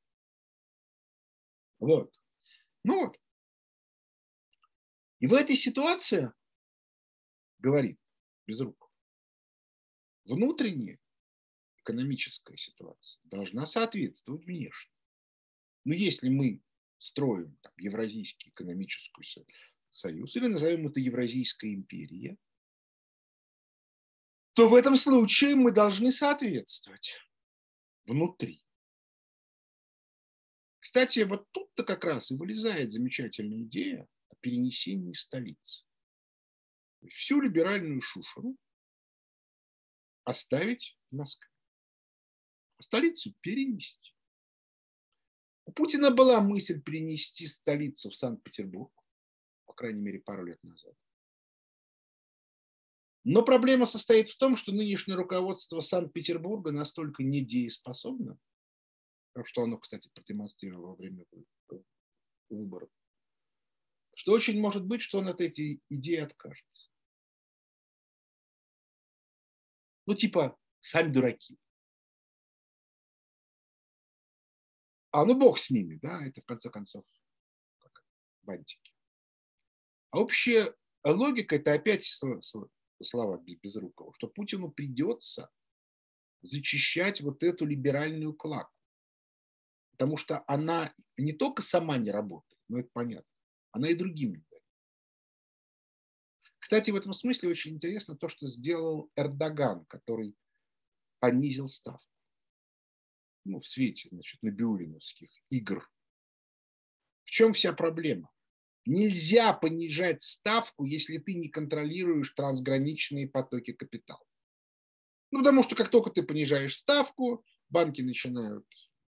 Вот. 1.78 2.12
Ну 2.84 3.06
вот. 3.06 3.20
И 5.18 5.26
в 5.26 5.34
этой 5.34 5.56
ситуации, 5.56 6.32
говорит 7.58 7.98
Безруков, 8.46 8.90
внутренняя 10.24 10.98
экономическая 11.78 12.56
ситуация 12.56 13.20
должна 13.24 13.66
соответствовать 13.66 14.44
внешней. 14.44 14.94
Но 15.84 15.94
если 15.94 16.28
мы 16.28 16.62
строим 16.98 17.56
там, 17.62 17.72
Евразийский 17.78 18.50
экономический 18.50 19.22
союз, 19.88 20.36
или 20.36 20.46
назовем 20.48 20.88
это 20.88 21.00
Евразийская 21.00 21.72
империя, 21.74 22.36
то 24.54 24.68
в 24.68 24.74
этом 24.74 24.96
случае 24.96 25.54
мы 25.54 25.70
должны 25.70 26.10
соответствовать 26.10 27.12
внутри. 28.04 28.65
Кстати, 30.86 31.18
вот 31.24 31.50
тут-то 31.50 31.82
как 31.82 32.04
раз 32.04 32.30
и 32.30 32.36
вылезает 32.36 32.92
замечательная 32.92 33.62
идея 33.62 34.08
о 34.28 34.36
перенесении 34.36 35.12
столицы. 35.14 35.84
Всю 37.08 37.40
либеральную 37.40 38.00
шушеру 38.00 38.56
оставить 40.22 40.96
в 41.10 41.16
Москве 41.16 41.50
столицу 42.78 43.34
перенести. 43.40 44.14
У 45.64 45.72
Путина 45.72 46.12
была 46.12 46.40
мысль 46.40 46.80
перенести 46.80 47.48
столицу 47.48 48.10
в 48.10 48.14
Санкт-Петербург, 48.14 48.92
по 49.64 49.72
крайней 49.72 50.02
мере, 50.02 50.20
пару 50.20 50.44
лет 50.44 50.62
назад. 50.62 50.94
Но 53.24 53.44
проблема 53.44 53.86
состоит 53.86 54.30
в 54.30 54.38
том, 54.38 54.56
что 54.56 54.70
нынешнее 54.70 55.16
руководство 55.16 55.80
Санкт-Петербурга 55.80 56.70
настолько 56.70 57.24
недееспособно, 57.24 58.38
что 59.44 59.62
оно, 59.62 59.78
кстати, 59.78 60.08
продемонстрировало 60.14 60.88
во 60.88 60.94
время 60.96 61.26
выборов, 62.48 62.90
что 64.14 64.32
очень 64.32 64.60
может 64.60 64.84
быть, 64.84 65.02
что 65.02 65.18
он 65.18 65.28
от 65.28 65.40
этой 65.40 65.82
идеи 65.90 66.16
откажется. 66.16 66.90
Ну, 70.06 70.14
типа, 70.14 70.56
сами 70.80 71.12
дураки. 71.12 71.58
А 75.10 75.24
ну 75.24 75.38
бог 75.38 75.58
с 75.58 75.70
ними, 75.70 75.96
да, 75.96 76.24
это 76.24 76.42
в 76.42 76.44
конце 76.44 76.70
концов 76.70 77.04
как 77.78 78.04
бантики. 78.42 78.92
А 80.10 80.20
общая 80.20 80.74
логика 81.04 81.56
это 81.56 81.72
опять 81.72 82.04
слова 82.04 83.38
Безрукова, 83.38 84.14
что 84.14 84.28
Путину 84.28 84.70
придется 84.70 85.50
зачищать 86.42 87.20
вот 87.20 87.42
эту 87.42 87.64
либеральную 87.64 88.34
клаку. 88.34 88.75
Потому 89.96 90.16
что 90.16 90.44
она 90.46 90.92
не 91.16 91.32
только 91.32 91.62
сама 91.62 91.96
не 91.96 92.10
работает, 92.10 92.60
но 92.68 92.80
это 92.80 92.90
понятно, 92.92 93.30
она 93.72 93.88
и 93.88 93.94
другим 93.94 94.34
не 94.34 94.44
дает. 94.50 94.62
Кстати, 96.58 96.90
в 96.90 96.96
этом 96.96 97.14
смысле 97.14 97.48
очень 97.48 97.74
интересно 97.74 98.16
то, 98.16 98.28
что 98.28 98.46
сделал 98.46 99.10
Эрдоган, 99.16 99.86
который 99.86 100.36
понизил 101.20 101.68
ставку 101.68 102.10
ну, 103.46 103.60
в 103.60 103.66
свете 103.66 104.08
значит, 104.10 104.42
набиулиновских 104.42 105.30
игр. 105.50 105.88
В 107.24 107.30
чем 107.30 107.52
вся 107.54 107.72
проблема? 107.72 108.30
Нельзя 108.84 109.52
понижать 109.52 110.22
ставку, 110.22 110.84
если 110.84 111.18
ты 111.18 111.34
не 111.34 111.48
контролируешь 111.48 112.30
трансграничные 112.30 113.28
потоки 113.28 113.72
капитала. 113.72 114.24
Ну, 115.32 115.40
потому 115.40 115.62
что 115.62 115.74
как 115.74 115.90
только 115.90 116.10
ты 116.10 116.22
понижаешь 116.22 116.76
ставку, 116.76 117.44
банки 117.68 118.02
начинают 118.02 118.66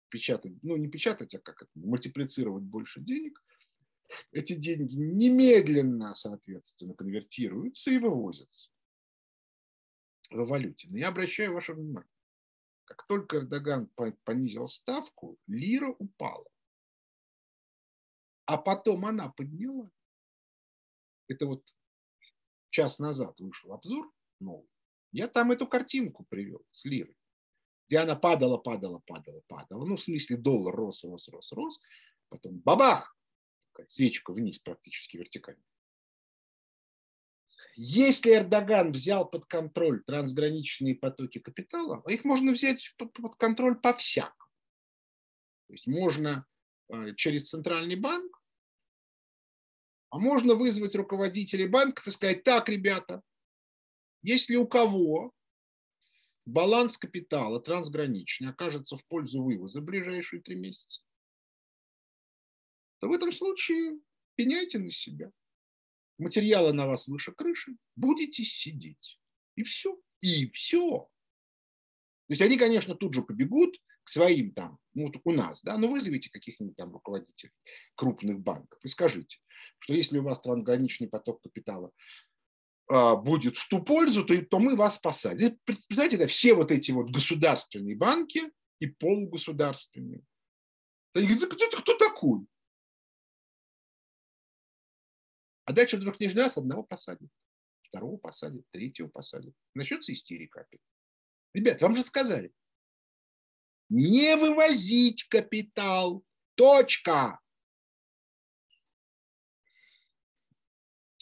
печатать, 0.09 0.53
ну, 0.63 0.77
не 0.77 0.89
печатать, 0.89 1.35
а 1.35 1.39
как 1.39 1.63
это, 1.63 1.71
мультиплицировать 1.75 2.65
больше 2.65 3.01
денег. 3.01 3.43
Эти 4.31 4.55
деньги 4.55 4.95
немедленно, 4.95 6.15
соответственно, 6.15 6.95
конвертируются 6.95 7.91
и 7.91 7.99
вывозятся 7.99 8.71
в 10.31 10.45
валюте. 10.45 10.89
Но 10.91 10.99
я 10.99 11.09
обращаю 11.09 11.55
ваше 11.55 11.75
внимание, 11.75 12.11
как 12.85 13.07
только 13.07 13.39
Эрдоган 13.39 13.89
понизил 14.25 14.69
ставку, 14.69 15.39
лира 15.47 15.89
упала. 15.99 16.47
А 18.45 18.59
потом 18.59 19.05
она 19.07 19.29
подняла. 19.29 19.91
Это 21.29 21.47
вот 21.47 21.65
час 22.71 22.99
назад 22.99 23.39
вышел 23.41 23.73
обзор 23.73 24.13
новый. 24.39 24.69
Я 25.13 25.29
там 25.29 25.51
эту 25.51 25.67
картинку 25.67 26.25
привел 26.29 26.65
с 26.71 26.85
лирой, 26.85 27.17
где 27.89 27.99
она 27.99 28.17
падала, 28.17 28.59
падала, 28.59 29.01
падала, 29.07 29.43
падала. 29.47 29.85
Ну, 29.85 29.97
в 29.97 30.03
смысле, 30.03 30.37
доллар 30.37 30.75
рос, 30.75 31.05
рос, 31.05 31.29
рос, 31.29 31.53
рос. 31.53 31.79
Потом 32.29 32.59
бабах, 32.59 33.17
свечка 33.87 34.33
вниз 34.33 34.59
практически 34.59 35.17
вертикально. 35.17 35.63
Если 37.79 38.35
Эрдоган 38.35 38.93
взял 38.93 39.29
под 39.29 39.45
контроль 39.45 40.03
трансграничные 40.05 40.95
потоки 40.95 41.39
капитала, 41.39 42.03
их 42.09 42.25
можно 42.25 42.53
взять 42.53 42.95
под 42.97 43.37
контроль 43.37 43.79
по-всякому. 43.79 44.51
То 45.67 45.73
есть 45.75 45.87
можно 45.87 46.47
э, 46.89 47.15
через 47.17 47.51
центральный 47.51 47.97
банк, 47.97 48.41
А 50.09 50.19
можно 50.19 50.55
вызвать 50.55 50.95
руководителей 50.95 51.67
банков 51.67 52.07
и 52.07 52.13
сказать, 52.13 52.45
так, 52.45 52.69
ребята, 52.69 53.21
если 54.23 54.57
у 54.57 54.67
кого 54.67 55.33
баланс 56.47 56.97
капитала 56.97 57.61
трансграничный 57.61 58.51
окажется 58.51 58.97
в 58.97 59.05
пользу 59.07 59.43
вывоза 59.43 59.81
в 59.81 59.85
ближайшие 59.85 60.41
три 60.41 60.55
месяца, 60.55 61.03
то 63.01 63.09
в 63.09 63.13
этом 63.13 63.33
случае 63.33 63.99
пеняйте 64.37 64.79
на 64.79 64.91
себя. 64.91 65.31
Материалы 66.19 66.73
на 66.73 66.87
вас 66.87 67.09
выше 67.09 67.33
крыши, 67.33 67.77
будете 67.95 68.43
сидеть. 68.43 69.21
И 69.57 69.65
все. 69.65 70.01
И 70.21 70.49
все. 70.51 71.11
То 72.29 72.33
есть 72.33 72.43
они, 72.43 72.57
конечно, 72.57 72.95
тут 72.95 73.15
же 73.15 73.23
побегут 73.23 73.77
к 74.03 74.09
своим 74.09 74.53
там, 74.53 74.79
ну, 74.95 75.07
вот 75.07 75.21
у 75.25 75.33
нас, 75.33 75.61
да, 75.63 75.77
но 75.77 75.89
вызовите 75.89 76.31
каких-нибудь 76.31 76.77
там 76.77 76.93
руководителей 76.93 77.53
крупных 77.97 78.41
банков 78.41 78.79
и 78.83 78.89
скажите, 78.89 79.39
что 79.79 79.93
если 79.93 80.19
у 80.19 80.23
вас 80.23 80.41
трансграничный 80.41 81.09
поток 81.09 81.43
капитала 81.43 81.91
будет 82.89 83.57
в 83.57 83.69
ту 83.69 83.83
пользу, 83.83 84.25
то, 84.25 84.41
то 84.47 84.59
мы 84.59 84.77
вас 84.77 84.99
посадим. 84.99 85.59
Представляете, 85.65 86.19
да, 86.19 86.27
все 86.27 86.55
вот 86.55 86.71
эти 86.71 86.93
вот 86.93 87.11
государственные 87.11 87.97
банки 87.97 88.53
и 88.79 88.87
полугосударственные. 88.87 90.23
Они 91.15 91.27
говорят, 91.27 91.55
кто, 91.55 91.81
кто 91.81 91.97
такой? 91.97 92.47
А 95.65 95.73
дальше 95.73 95.97
вдруг 95.97 96.21
нижний 96.21 96.41
раз 96.41 96.57
одного 96.57 96.85
посадят, 96.85 97.29
второго 97.83 98.19
посадят, 98.19 98.65
третьего 98.71 99.09
посадят. 99.09 99.53
Начнется 99.75 100.13
истерика 100.13 100.61
опять. 100.61 100.81
Ребят, 101.55 101.83
вам 101.83 101.97
же 101.97 102.05
сказали, 102.05 102.53
не 103.89 104.37
вывозить 104.37 105.25
капитал. 105.25 106.25
Точка. 106.55 107.41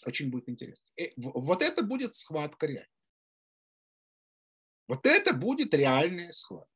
Очень 0.07 0.31
будет 0.31 0.49
интересно. 0.49 0.85
И 0.97 1.05
э, 1.05 1.13
вот 1.17 1.63
это 1.63 1.83
будет 1.83 2.15
схватка 2.15 2.67
реальная. 2.67 2.89
Вот 4.87 5.07
это 5.07 5.33
будет 5.33 5.75
реальная 5.75 6.33
схватка. 6.33 6.71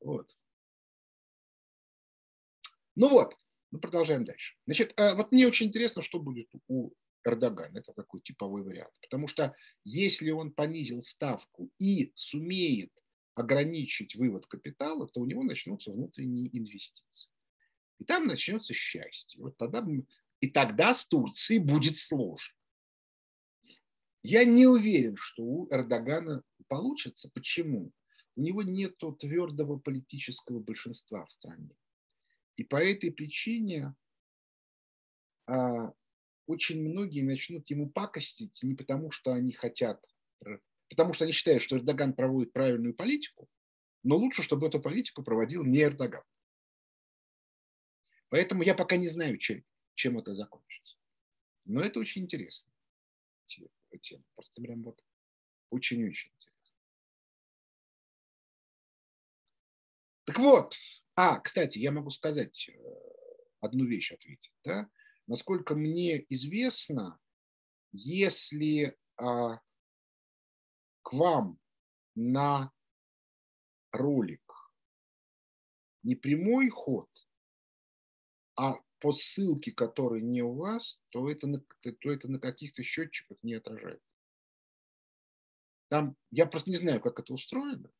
Вот. 0.00 0.36
Ну 2.96 3.08
вот, 3.08 3.34
мы 3.70 3.80
продолжаем 3.80 4.24
дальше. 4.24 4.54
Значит, 4.66 4.92
э, 4.98 5.14
вот 5.14 5.32
мне 5.32 5.46
очень 5.46 5.66
интересно, 5.66 6.02
что 6.02 6.20
будет 6.20 6.48
у 6.68 6.92
Эрдогана. 7.24 7.78
Это 7.78 7.94
такой 7.94 8.20
типовой 8.20 8.62
вариант. 8.62 8.92
Потому 9.00 9.26
что 9.26 9.54
если 9.84 10.30
он 10.30 10.52
понизил 10.52 11.00
ставку 11.00 11.70
и 11.78 12.12
сумеет 12.14 12.92
ограничить 13.34 14.14
вывод 14.14 14.46
капитала, 14.46 15.08
то 15.08 15.20
у 15.20 15.26
него 15.26 15.42
начнутся 15.42 15.90
внутренние 15.90 16.56
инвестиции. 16.56 17.33
И 17.98 18.04
там 18.04 18.26
начнется 18.26 18.74
счастье. 18.74 19.40
Вот 19.40 19.56
тогда, 19.56 19.86
и 20.40 20.50
тогда 20.50 20.94
с 20.94 21.06
Турцией 21.06 21.60
будет 21.60 21.96
сложно. 21.96 22.54
Я 24.22 24.44
не 24.44 24.66
уверен, 24.66 25.16
что 25.16 25.42
у 25.42 25.68
Эрдогана 25.70 26.42
получится. 26.68 27.30
Почему? 27.34 27.92
У 28.36 28.40
него 28.40 28.62
нет 28.62 28.96
твердого 29.20 29.78
политического 29.78 30.60
большинства 30.60 31.26
в 31.26 31.32
стране. 31.32 31.70
И 32.56 32.64
по 32.64 32.76
этой 32.76 33.12
причине 33.12 33.94
а, 35.46 35.92
очень 36.46 36.82
многие 36.82 37.22
начнут 37.22 37.68
ему 37.70 37.90
пакостить 37.90 38.62
не 38.62 38.74
потому, 38.74 39.10
что 39.10 39.32
они 39.32 39.52
хотят, 39.52 40.02
потому 40.88 41.12
что 41.12 41.24
они 41.24 41.32
считают, 41.32 41.62
что 41.62 41.76
Эрдоган 41.76 42.14
проводит 42.14 42.52
правильную 42.52 42.94
политику, 42.94 43.48
но 44.02 44.16
лучше, 44.16 44.42
чтобы 44.42 44.66
эту 44.66 44.80
политику 44.80 45.22
проводил 45.22 45.64
не 45.64 45.82
Эрдоган. 45.82 46.22
Поэтому 48.34 48.64
я 48.64 48.74
пока 48.74 48.96
не 48.96 49.06
знаю, 49.06 49.38
чем, 49.38 49.64
чем 49.94 50.18
это 50.18 50.34
закончится. 50.34 50.96
Но 51.66 51.80
это 51.80 52.00
очень 52.00 52.22
интересно. 52.22 52.68
Тема. 53.44 54.24
Просто 54.34 54.60
прям 54.60 54.82
вот 54.82 55.00
очень-очень 55.70 56.32
интересно. 56.32 56.76
Так 60.24 60.38
вот, 60.40 60.74
а, 61.14 61.38
кстати, 61.38 61.78
я 61.78 61.92
могу 61.92 62.10
сказать 62.10 62.68
э, 62.70 62.72
одну 63.60 63.84
вещь 63.84 64.10
ответить. 64.10 64.52
Да? 64.64 64.90
Насколько 65.28 65.76
мне 65.76 66.26
известно, 66.28 67.20
если 67.92 68.98
а, 69.16 69.60
к 71.02 71.12
вам 71.12 71.60
на 72.16 72.72
ролик 73.92 74.42
не 76.02 76.16
прямой 76.16 76.68
ход, 76.70 77.08
а 78.56 78.74
по 79.00 79.12
ссылке, 79.12 79.72
которая 79.72 80.20
не 80.20 80.42
у 80.42 80.54
вас, 80.54 81.00
то 81.10 81.28
это 81.28 81.46
на, 81.46 81.60
то 81.60 82.10
это 82.10 82.28
на 82.28 82.38
каких-то 82.38 82.82
счетчиках 82.82 83.36
не 83.42 83.54
отражается. 83.54 84.06
Там, 85.88 86.16
я 86.30 86.46
просто 86.46 86.70
не 86.70 86.76
знаю, 86.76 87.00
как 87.00 87.18
это 87.18 87.32
устроено. 87.34 87.90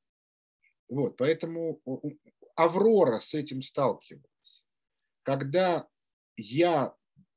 Вот, 0.88 1.16
поэтому 1.16 1.80
Аврора 2.56 3.20
с 3.20 3.34
этим 3.34 3.62
сталкивалась. 3.62 4.64
Когда 5.22 5.88
я 6.36 6.94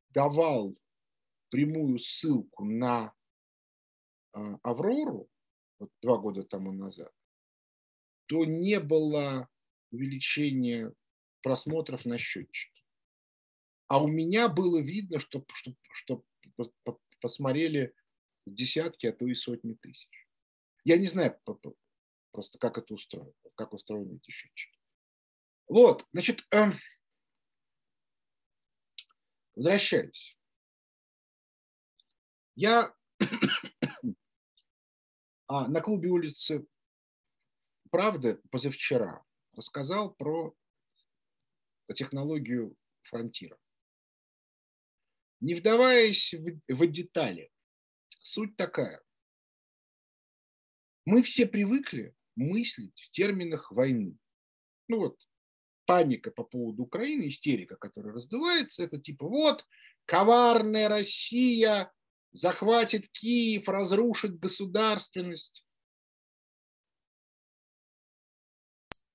давал 0.09 0.75
прямую 1.49 1.99
ссылку 1.99 2.65
на 2.65 3.13
а, 4.33 4.59
Аврору 4.63 5.29
вот 5.79 5.91
два 6.01 6.17
года 6.17 6.43
тому 6.43 6.71
назад, 6.71 7.13
то 8.25 8.45
не 8.45 8.79
было 8.79 9.49
увеличения 9.91 10.93
просмотров 11.41 12.05
на 12.05 12.17
счетчике. 12.17 12.76
А 13.87 14.01
у 14.01 14.07
меня 14.07 14.49
было 14.49 14.79
видно, 14.79 15.19
что, 15.19 15.45
что, 15.53 15.73
что 15.93 16.23
посмотрели 17.21 17.93
десятки, 18.45 19.07
а 19.07 19.13
то 19.13 19.25
и 19.25 19.33
сотни 19.33 19.73
тысяч. 19.75 20.27
Я 20.83 20.97
не 20.97 21.07
знаю 21.07 21.39
просто, 21.43 22.57
как 22.59 22.77
это 22.77 22.93
устроено, 22.93 23.33
как 23.55 23.73
устроены 23.73 24.17
эти 24.17 24.31
счетчики. 24.31 24.77
Вот, 25.67 26.05
значит, 26.13 26.45
эм, 26.51 26.73
Возвращаюсь. 29.57 30.37
Я 32.55 32.93
а, 35.47 35.67
на 35.67 35.81
клубе 35.81 36.09
улицы 36.09 36.67
Правды 37.89 38.39
позавчера 38.51 39.23
рассказал 39.55 40.13
про 40.13 40.53
технологию 41.95 42.75
фронтира. 43.01 43.57
Не 45.39 45.55
вдаваясь 45.55 46.33
в, 46.33 46.59
в 46.67 46.87
детали, 46.87 47.51
суть 48.09 48.55
такая. 48.57 49.01
Мы 51.05 51.23
все 51.23 51.45
привыкли 51.45 52.15
мыслить 52.35 52.99
в 52.99 53.09
терминах 53.11 53.71
войны. 53.71 54.17
Ну 54.87 54.99
вот, 54.99 55.19
паника 55.85 56.31
по 56.31 56.43
поводу 56.43 56.83
Украины, 56.83 57.27
истерика, 57.27 57.75
которая 57.77 58.13
раздувается, 58.13 58.83
это 58.83 58.99
типа 58.99 59.27
вот 59.27 59.65
коварная 60.05 60.89
Россия 60.89 61.91
захватит 62.31 63.09
Киев, 63.09 63.67
разрушит 63.67 64.39
государственность. 64.39 65.65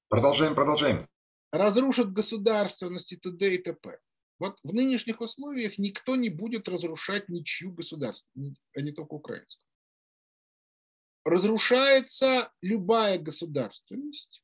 Продолжаем, 0.08 0.54
продолжаем. 0.54 0.98
Разрушит 1.50 2.12
государственность 2.12 3.12
и 3.12 3.16
т.д. 3.16 3.54
и 3.54 3.58
т.п. 3.58 3.98
Вот 4.42 4.58
в 4.64 4.74
нынешних 4.74 5.20
условиях 5.20 5.78
никто 5.78 6.16
не 6.16 6.28
будет 6.28 6.66
разрушать 6.66 7.28
ничью 7.28 7.70
государственность, 7.70 8.60
а 8.74 8.80
не 8.80 8.90
только 8.90 9.14
украинскую. 9.14 9.64
Разрушается 11.24 12.52
любая 12.60 13.20
государственность, 13.20 14.42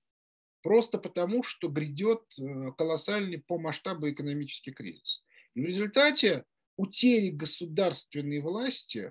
просто 0.62 0.99
потому, 0.99 1.43
что 1.43 1.66
грядет 1.66 2.22
э, 2.39 2.70
колоссальный 2.79 3.39
по 3.43 3.59
масштабу 3.59 4.09
экономический 4.09 4.70
кризис. 4.70 5.25
И 5.55 5.62
в 5.62 5.64
результате 5.64 6.45
утери 6.77 7.31
государственной 7.31 8.39
власти 8.39 9.11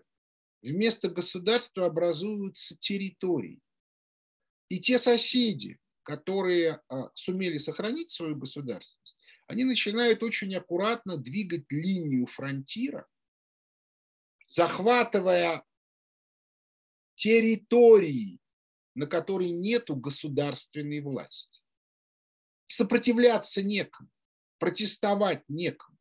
вместо 0.62 1.10
государства 1.10 1.88
образуются 1.88 2.78
территории. 2.78 3.60
И 4.70 4.80
те 4.80 5.00
соседи, 5.00 5.80
которые 6.04 6.82
а, 6.88 7.12
сумели 7.14 7.58
сохранить 7.58 8.10
свою 8.10 8.38
государственность, 8.38 9.17
они 9.48 9.64
начинают 9.64 10.24
очень 10.24 10.54
аккуратно 10.56 11.18
двигать 11.18 11.72
линию 11.72 12.26
фронтира, 12.26 13.08
захватывая 14.48 15.64
территории 17.16 18.40
на 18.98 19.06
которой 19.06 19.52
нету 19.52 19.96
государственной 19.96 21.02
власти. 21.02 21.62
Сопротивляться 22.68 23.62
некому, 23.62 24.10
протестовать 24.58 25.44
некому, 25.48 26.00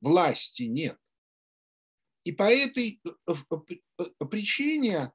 власти 0.00 0.62
нет. 0.62 0.98
И 2.24 2.32
по 2.32 2.44
этой 2.44 2.98
э, 3.04 3.10
э, 3.28 3.56
э, 3.98 4.24
причине 4.24 5.12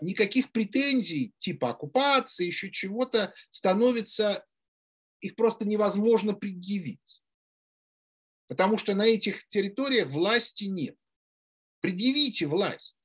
никаких 0.00 0.50
претензий 0.50 1.34
типа 1.40 1.70
оккупации, 1.70 2.46
еще 2.46 2.70
чего-то 2.70 3.34
становится, 3.50 4.46
их 5.20 5.36
просто 5.36 5.66
невозможно 5.66 6.34
предъявить. 6.34 7.22
Потому 8.46 8.78
что 8.78 8.94
на 8.94 9.06
этих 9.06 9.46
территориях 9.48 10.08
власти 10.08 10.64
нет. 10.64 10.96
Предъявите 11.80 12.46
власть. 12.46 12.96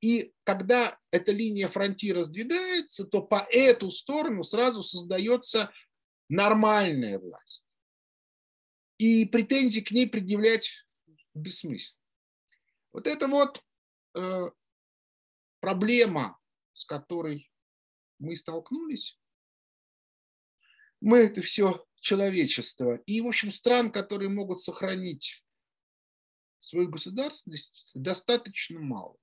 И 0.00 0.32
когда 0.44 0.98
эта 1.10 1.32
линия 1.32 1.68
фронтира 1.68 2.22
сдвигается, 2.22 3.04
то 3.04 3.22
по 3.22 3.46
эту 3.50 3.90
сторону 3.90 4.44
сразу 4.44 4.82
создается 4.82 5.72
нормальная 6.28 7.18
власть. 7.18 7.64
И 8.98 9.24
претензии 9.24 9.80
к 9.80 9.90
ней 9.90 10.08
предъявлять 10.08 10.70
бессмысленно. 11.34 12.00
Вот 12.92 13.06
это 13.06 13.26
вот 13.26 13.62
э, 14.14 14.50
проблема, 15.60 16.38
с 16.74 16.84
которой 16.84 17.50
мы 18.18 18.36
столкнулись. 18.36 19.18
Мы 21.02 21.18
это 21.18 21.42
все 21.42 21.84
человечество. 22.00 22.94
И, 23.06 23.20
в 23.20 23.26
общем, 23.26 23.50
стран, 23.50 23.90
которые 23.90 24.28
могут 24.28 24.60
сохранить 24.60 25.44
свою 26.60 26.88
государственность, 26.88 27.90
достаточно 27.96 28.78
мало. 28.78 29.16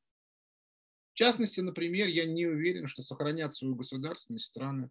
В 1.13 1.13
частности, 1.13 1.61
например, 1.61 2.09
я 2.09 2.25
не 2.25 2.45
уверен, 2.45 2.89
что 2.89 3.01
сохранят 3.01 3.55
свою 3.55 3.75
государственность 3.75 4.47
страны 4.47 4.89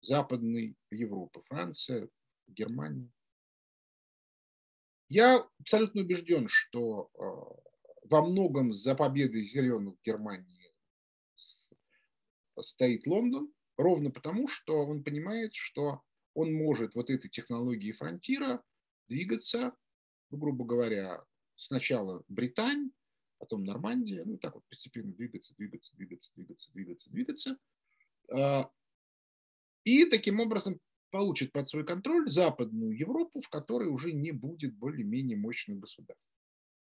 Западной 0.00 0.76
Европы, 0.90 1.42
Франция, 1.44 2.08
Германия. 2.46 3.12
Я 5.10 5.46
абсолютно 5.60 6.02
убежден, 6.02 6.48
что 6.48 7.10
э, 7.12 8.08
во 8.08 8.24
многом 8.24 8.72
за 8.72 8.94
победой 8.94 9.46
зеленых 9.46 9.94
Германии 10.02 10.72
стоит 12.58 13.06
Лондон, 13.06 13.52
ровно 13.78 14.10
потому, 14.10 14.48
что 14.48 14.84
он 14.84 15.02
понимает, 15.02 15.54
что 15.54 16.02
он 16.34 16.52
может 16.52 16.94
вот 16.94 17.08
этой 17.08 17.30
технологии 17.30 17.92
фронтира 17.92 18.62
двигаться, 19.08 19.74
ну, 20.30 20.38
грубо 20.38 20.64
говоря, 20.64 21.24
сначала 21.56 22.22
Британь, 22.28 22.90
потом 23.38 23.64
Нормандия, 23.64 24.24
ну 24.24 24.36
так 24.36 24.54
вот 24.54 24.64
постепенно 24.68 25.12
двигаться, 25.14 25.54
двигаться, 25.56 25.94
двигаться, 25.96 26.30
двигаться, 26.34 26.70
двигаться, 26.72 27.10
двигаться. 27.10 27.56
А, 28.30 28.70
и 29.84 30.04
таким 30.04 30.40
образом 30.40 30.80
получит 31.10 31.52
под 31.52 31.68
свой 31.68 31.86
контроль 31.86 32.28
Западную 32.28 32.96
Европу, 32.96 33.40
в 33.40 33.48
которой 33.48 33.88
уже 33.88 34.12
не 34.12 34.32
будет 34.32 34.74
более-менее 34.76 35.38
мощных 35.38 35.78
государств. 35.78 36.22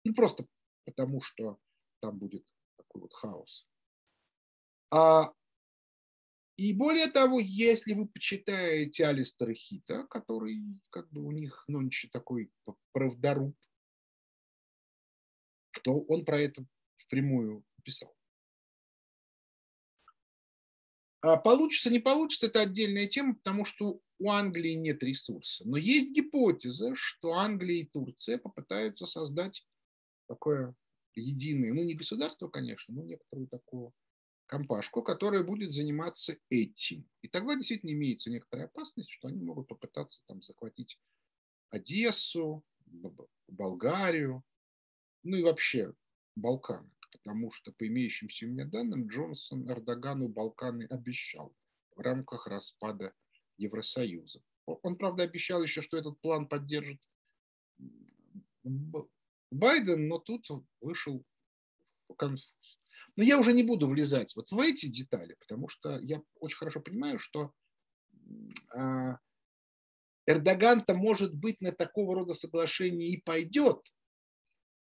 Ну 0.05 0.15
просто 0.15 0.47
потому, 0.85 1.21
что 1.21 1.59
там 2.01 2.19
будет 2.19 2.45
такой 2.77 3.03
вот 3.03 3.13
хаос. 3.13 3.67
А 4.91 5.33
и 6.61 6.75
более 6.75 7.07
того, 7.07 7.41
если 7.41 7.95
вы 7.95 8.07
почитаете 8.07 9.07
Алистера 9.07 9.55
Хита, 9.55 10.07
который 10.09 10.61
как 10.91 11.11
бы 11.11 11.25
у 11.25 11.33
них 11.33 11.65
нонче 11.69 12.11
такой 12.13 12.53
правдоруб, 12.93 13.57
то 15.83 16.01
он 16.01 16.27
про 16.27 16.39
это 16.39 16.67
впрямую 16.97 17.65
писал. 17.83 18.15
А 21.23 21.39
получится, 21.39 21.89
не 21.89 21.99
получится, 21.99 22.49
это 22.49 22.61
отдельная 22.61 23.07
тема, 23.07 23.37
потому 23.37 23.65
что 23.65 24.03
у 24.19 24.31
Англии 24.31 24.75
нет 24.75 25.03
ресурса. 25.03 25.67
Но 25.67 25.79
есть 25.79 26.11
гипотеза, 26.11 26.95
что 26.95 27.33
Англия 27.33 27.85
и 27.85 27.87
Турция 27.87 28.37
попытаются 28.37 29.07
создать 29.07 29.67
такое 30.29 30.75
единое, 31.15 31.73
ну 31.73 31.85
не 31.85 31.95
государство, 31.95 32.49
конечно, 32.49 32.93
но 32.93 33.03
некоторую 33.03 33.49
такую 33.49 33.95
компашку, 34.51 35.01
которая 35.03 35.45
будет 35.45 35.71
заниматься 35.71 36.37
этим. 36.49 37.09
И 37.23 37.29
тогда 37.29 37.55
действительно 37.55 37.93
имеется 37.93 38.31
некоторая 38.31 38.67
опасность, 38.67 39.09
что 39.09 39.29
они 39.29 39.41
могут 39.41 39.69
попытаться 39.69 40.23
там 40.27 40.43
захватить 40.43 40.99
Одессу, 41.71 42.65
Болгарию, 43.47 44.43
ну 45.23 45.37
и 45.37 45.45
вообще 45.45 45.95
Балканы. 46.35 46.91
Потому 47.13 47.53
что 47.53 47.71
по 47.71 47.87
имеющимся 47.87 48.47
у 48.47 48.49
меня 48.49 48.65
данным 48.65 49.07
Джонсон 49.07 49.71
Эрдогану 49.71 50.29
Балканы 50.29 50.85
обещал 50.91 51.55
в 51.95 52.01
рамках 52.01 52.49
распада 52.49 53.15
Евросоюза. 53.57 54.43
Он, 54.67 54.97
правда, 54.97 55.23
обещал 55.23 55.63
еще, 55.63 55.81
что 55.81 55.97
этот 55.97 56.21
план 56.21 56.49
поддержит 56.49 57.01
Байден, 58.65 60.09
но 60.09 60.19
тут 60.19 60.49
вышел 60.81 61.25
конфуз. 62.17 62.80
Но 63.17 63.25
я 63.25 63.39
уже 63.39 63.53
не 63.53 63.63
буду 63.63 63.89
влезать 63.89 64.35
вот 64.37 64.51
в 64.51 64.59
эти 64.61 64.87
детали, 64.87 65.37
потому 65.39 65.69
что 65.69 65.99
я 66.01 66.23
очень 66.39 66.57
хорошо 66.57 66.81
понимаю, 66.81 67.19
что 67.19 67.53
а, 68.75 69.19
Эрдоган-то, 70.27 70.95
может 70.95 71.35
быть, 71.35 71.61
на 71.61 71.73
такого 71.73 72.15
рода 72.15 72.35
соглашение 72.35 73.11
и 73.11 73.21
пойдет. 73.21 73.81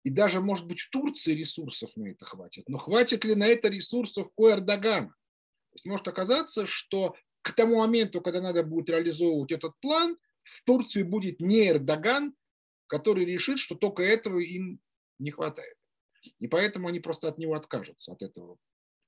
И 0.02 0.10
даже, 0.10 0.40
может 0.40 0.66
быть, 0.66 0.80
в 0.80 0.90
Турции 0.90 1.32
ресурсов 1.32 1.90
на 1.96 2.08
это 2.08 2.24
хватит. 2.24 2.68
Но 2.68 2.78
хватит 2.78 3.24
ли 3.24 3.34
на 3.34 3.46
это 3.46 3.68
ресурсов 3.68 4.28
у 4.36 4.48
Эрдогана? 4.48 5.08
То 5.08 5.74
есть 5.74 5.86
может 5.86 6.08
оказаться, 6.08 6.66
что 6.66 7.14
к 7.42 7.52
тому 7.52 7.76
моменту, 7.78 8.20
когда 8.20 8.40
надо 8.40 8.62
будет 8.62 8.90
реализовывать 8.90 9.52
этот 9.52 9.78
план, 9.80 10.16
в 10.42 10.64
Турции 10.64 11.02
будет 11.02 11.40
не 11.40 11.68
Эрдоган, 11.68 12.34
который 12.86 13.24
решит, 13.24 13.58
что 13.58 13.74
только 13.74 14.02
этого 14.02 14.38
им 14.38 14.80
не 15.18 15.30
хватает. 15.30 15.76
И 16.38 16.48
поэтому 16.48 16.88
они 16.88 17.00
просто 17.00 17.28
от 17.28 17.38
него 17.38 17.54
откажутся, 17.54 18.12
от 18.12 18.22
этого 18.22 18.58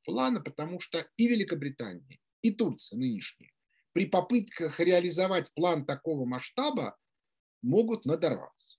плана, 0.05 0.41
потому 0.41 0.81
что 0.81 1.07
и 1.17 1.29
Великобритания, 1.29 2.19
и 2.41 2.53
Турция 2.53 2.99
нынешние 2.99 3.53
при 3.93 4.07
попытках 4.07 4.81
реализовать 4.81 5.53
план 5.55 5.85
такого 5.85 6.25
масштаба 6.25 6.99
могут 7.63 8.05
надорваться. 8.05 8.79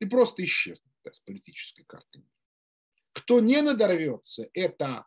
И 0.00 0.06
просто 0.06 0.44
исчезнуть 0.44 0.92
да, 1.04 1.12
с 1.12 1.20
политической 1.20 1.84
карты. 1.84 2.24
Кто 3.12 3.40
не 3.40 3.62
надорвется, 3.62 4.48
это 4.52 5.06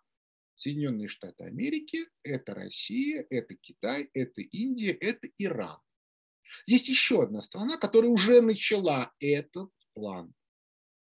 Соединенные 0.55 1.07
Штаты 1.07 1.43
Америки, 1.43 2.07
это 2.23 2.53
Россия, 2.53 3.25
это 3.29 3.55
Китай, 3.55 4.09
это 4.13 4.41
Индия, 4.41 4.91
это 4.91 5.27
Иран. 5.37 5.79
Есть 6.65 6.89
еще 6.89 7.23
одна 7.23 7.43
страна, 7.43 7.77
которая 7.77 8.09
уже 8.09 8.41
начала 8.41 9.13
этот 9.19 9.71
план 9.93 10.33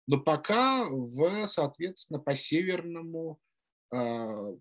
но 0.10 0.20
пока 0.20 0.90
в, 0.90 1.48
соответственно, 1.48 2.20
по 2.20 2.36
северному 2.36 3.40
э, 3.94 4.58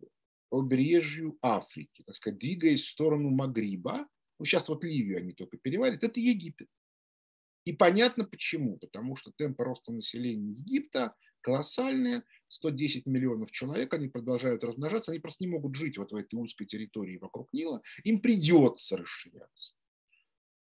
побережью 0.50 1.38
Африки, 1.40 2.02
так 2.04 2.16
сказать, 2.16 2.38
двигаясь 2.38 2.84
в 2.84 2.90
сторону 2.90 3.30
Магриба, 3.30 4.06
ну, 4.38 4.44
сейчас 4.44 4.68
вот 4.68 4.84
Ливию 4.84 5.16
они 5.16 5.32
только 5.32 5.56
переварят, 5.56 6.04
это 6.04 6.20
Египет. 6.20 6.68
И 7.64 7.72
понятно 7.72 8.24
почему, 8.24 8.76
потому 8.76 9.16
что 9.16 9.32
темпы 9.38 9.64
роста 9.64 9.90
населения 9.90 10.52
Египта 10.52 11.14
колоссальные, 11.40 12.24
110 12.48 13.06
миллионов 13.06 13.50
человек, 13.50 13.94
они 13.94 14.08
продолжают 14.08 14.62
размножаться, 14.62 15.12
они 15.12 15.20
просто 15.20 15.44
не 15.44 15.50
могут 15.50 15.76
жить 15.76 15.96
вот 15.96 16.12
в 16.12 16.16
этой 16.16 16.34
узкой 16.34 16.66
территории 16.66 17.16
вокруг 17.16 17.50
Нила, 17.54 17.80
им 18.04 18.20
придется 18.20 18.98
расширяться. 18.98 19.72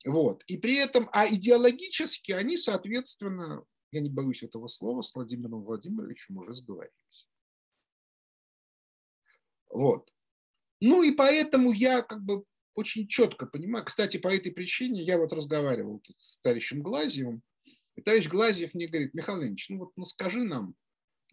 Вот. 0.05 0.43
И 0.49 0.57
при 0.57 0.75
этом, 0.75 1.09
а 1.13 1.29
идеологически 1.29 2.33
они, 2.33 2.57
соответственно, 2.57 3.65
я 3.95 4.01
не 4.01 4.11
боюсь 4.11 4.43
этого 4.43 4.69
слова, 4.69 5.03
с 5.03 5.15
Владимиром 5.15 5.63
Владимировичем 5.63 6.37
уже 6.39 6.55
сговорились. 6.55 7.29
Вот. 9.71 10.11
Ну 10.81 11.03
и 11.03 11.13
поэтому 11.13 11.73
я 11.73 12.03
как 12.03 12.23
бы 12.23 12.45
очень 12.75 13.07
четко 13.07 13.47
понимаю. 13.47 13.85
Кстати, 13.85 14.17
по 14.17 14.29
этой 14.29 14.53
причине 14.53 15.03
я 15.03 15.19
вот 15.19 15.33
разговаривал 15.33 16.03
с 16.19 16.39
товарищем 16.41 16.83
Глазьевым, 16.83 17.43
и 17.97 18.03
товарищ 18.03 18.29
Глазьев 18.29 18.75
мне 18.75 18.89
говорит, 18.89 19.15
Михаил 19.15 19.39
Леонидович, 19.39 19.69
ну 19.71 19.79
вот 19.79 19.93
ну 19.97 20.05
скажи 20.05 20.43
нам 20.43 20.75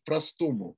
простому, 0.06 0.78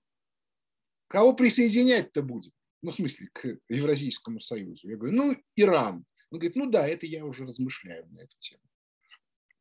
кого 1.08 1.34
присоединять-то 1.34 2.22
будем? 2.22 2.52
Ну, 2.82 2.92
в 2.92 2.96
смысле, 2.96 3.30
к 3.34 3.58
Евразийскому 3.70 4.42
союзу. 4.42 4.90
Я 4.90 4.98
говорю, 4.98 5.16
ну, 5.16 5.38
Иран. 5.56 6.06
Он 6.32 6.40
говорит, 6.40 6.56
ну 6.56 6.70
да, 6.70 6.86
это 6.88 7.06
я 7.06 7.26
уже 7.26 7.46
размышляю 7.46 8.08
на 8.10 8.22
эту 8.22 8.36
тему. 8.40 8.64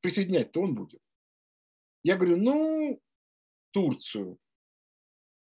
Присоединять-то 0.01 0.61
он 0.61 0.75
будет. 0.75 1.01
Я 2.03 2.17
говорю, 2.17 2.37
ну, 2.37 3.01
Турцию. 3.73 4.39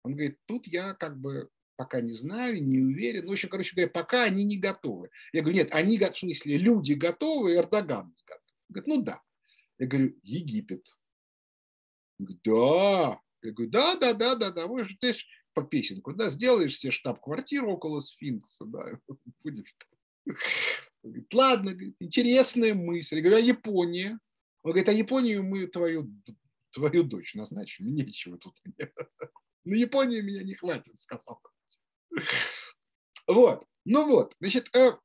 Он 0.04 0.14
говорит, 0.14 0.38
тут 0.46 0.68
я 0.68 0.94
как 0.94 1.20
бы 1.20 1.50
пока 1.80 2.02
не 2.02 2.14
знаю, 2.14 2.62
не 2.62 2.80
уверен. 2.80 3.24
Ну, 3.24 3.30
в 3.30 3.34
общем, 3.34 3.48
короче 3.48 3.74
говоря, 3.74 3.90
пока 3.90 4.24
они 4.24 4.44
не 4.44 4.58
готовы. 4.58 5.10
Я 5.32 5.42
говорю, 5.42 5.60
нет, 5.60 5.70
они, 5.72 5.98
в 5.98 6.18
смысле, 6.18 6.58
люди 6.58 6.92
готовы, 6.92 7.56
Эрдоган 7.56 8.14
готов. 8.26 8.44
Он 8.70 8.74
говорит, 8.74 8.88
ну 8.88 9.02
да. 9.02 9.22
Я 9.78 9.88
говорю, 9.88 10.20
Египет. 10.24 10.86
Он 12.20 12.26
говорит, 12.26 12.42
да. 12.44 13.22
Я 13.42 13.52
говорю, 13.54 13.72
да, 13.72 13.96
да, 13.96 14.14
да, 14.14 14.36
да, 14.36 14.52
да. 14.52 14.68
Вы 14.68 14.90
же 14.90 14.98
знаешь, 15.00 15.26
по 15.54 15.64
песенку, 15.64 16.14
да, 16.14 16.30
сделаешь 16.30 16.78
себе 16.78 16.92
штаб-квартиру 16.92 17.72
около 17.72 18.02
сфинкса, 18.02 18.66
да, 18.66 19.00
будешь. 19.44 19.74
Говорит, 21.02 21.34
ладно, 21.34 21.78
интересная 22.00 22.74
мысль. 22.74 23.18
Я 23.18 23.22
говорю, 23.22 23.38
а 23.38 23.40
Япония? 23.40 24.20
Он 24.64 24.72
говорит, 24.72 24.90
а 24.90 24.92
Японию 24.92 25.44
мы 25.44 25.66
твою 25.68 26.12
твою 26.72 27.04
дочь 27.04 27.36
назначим, 27.36 27.94
нечего 27.94 28.38
тут 28.38 28.56
мне. 28.64 28.92
На 29.66 29.76
Японию 29.76 30.24
меня 30.24 30.44
не 30.44 30.56
хватит, 30.56 30.98
сказал. 30.98 31.42
Вот, 33.28 33.66
ну 33.86 34.08
вот, 34.08 34.36
значит, 34.40 34.76
э, 34.76 34.98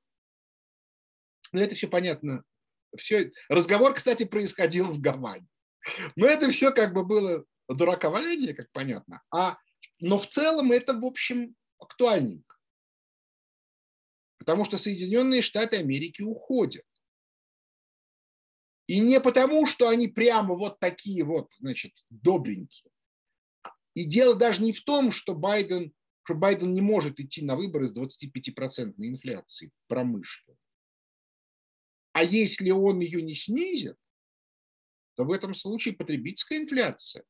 ну 1.53 1.61
это 1.61 1.75
все 1.75 1.89
понятно 1.89 2.45
все, 2.97 3.33
разговор, 3.49 3.95
кстати, 3.95 4.25
происходил 4.25 4.93
в 4.93 5.01
Гаване. 5.01 5.47
Но 6.17 6.27
это 6.27 6.51
все 6.51 6.73
как 6.73 6.95
бы 6.95 7.05
было 7.05 7.45
дураковаление, 7.69 8.55
как 8.55 8.71
понятно. 8.73 9.23
А, 9.31 9.59
но 10.01 10.19
в 10.19 10.29
целом 10.29 10.73
это, 10.73 10.95
в 10.95 11.05
общем, 11.05 11.55
актуальненько. 11.79 12.57
Потому 14.39 14.65
что 14.65 14.79
Соединенные 14.79 15.43
Штаты 15.43 15.77
Америки 15.77 16.23
уходят. 16.23 16.85
И 18.87 19.01
не 19.01 19.21
потому, 19.21 19.67
что 19.67 19.89
они 19.89 20.09
прямо 20.09 20.55
вот 20.55 20.79
такие 20.79 21.25
вот, 21.25 21.51
значит, 21.59 21.93
добренькие. 22.11 22.93
И 23.95 24.05
дело 24.05 24.35
даже 24.35 24.63
не 24.63 24.73
в 24.73 24.83
том, 24.85 25.13
что 25.13 25.35
Байден, 25.35 25.95
что 26.25 26.35
Байден 26.35 26.75
не 26.75 26.83
может 26.83 27.19
идти 27.19 27.43
на 27.43 27.57
выборы 27.57 27.89
с 27.89 27.97
25% 27.97 28.95
инфляцией 28.99 29.73
промышленной. 29.87 30.59
А 32.13 32.23
если 32.23 32.71
он 32.71 33.01
ее 33.01 33.23
не 33.23 33.35
снизит, 33.35 33.97
то 35.15 35.25
в 35.25 35.33
этом 35.33 35.55
случае 35.55 35.95
потребительская 35.95 36.59
инфляция 36.59 37.25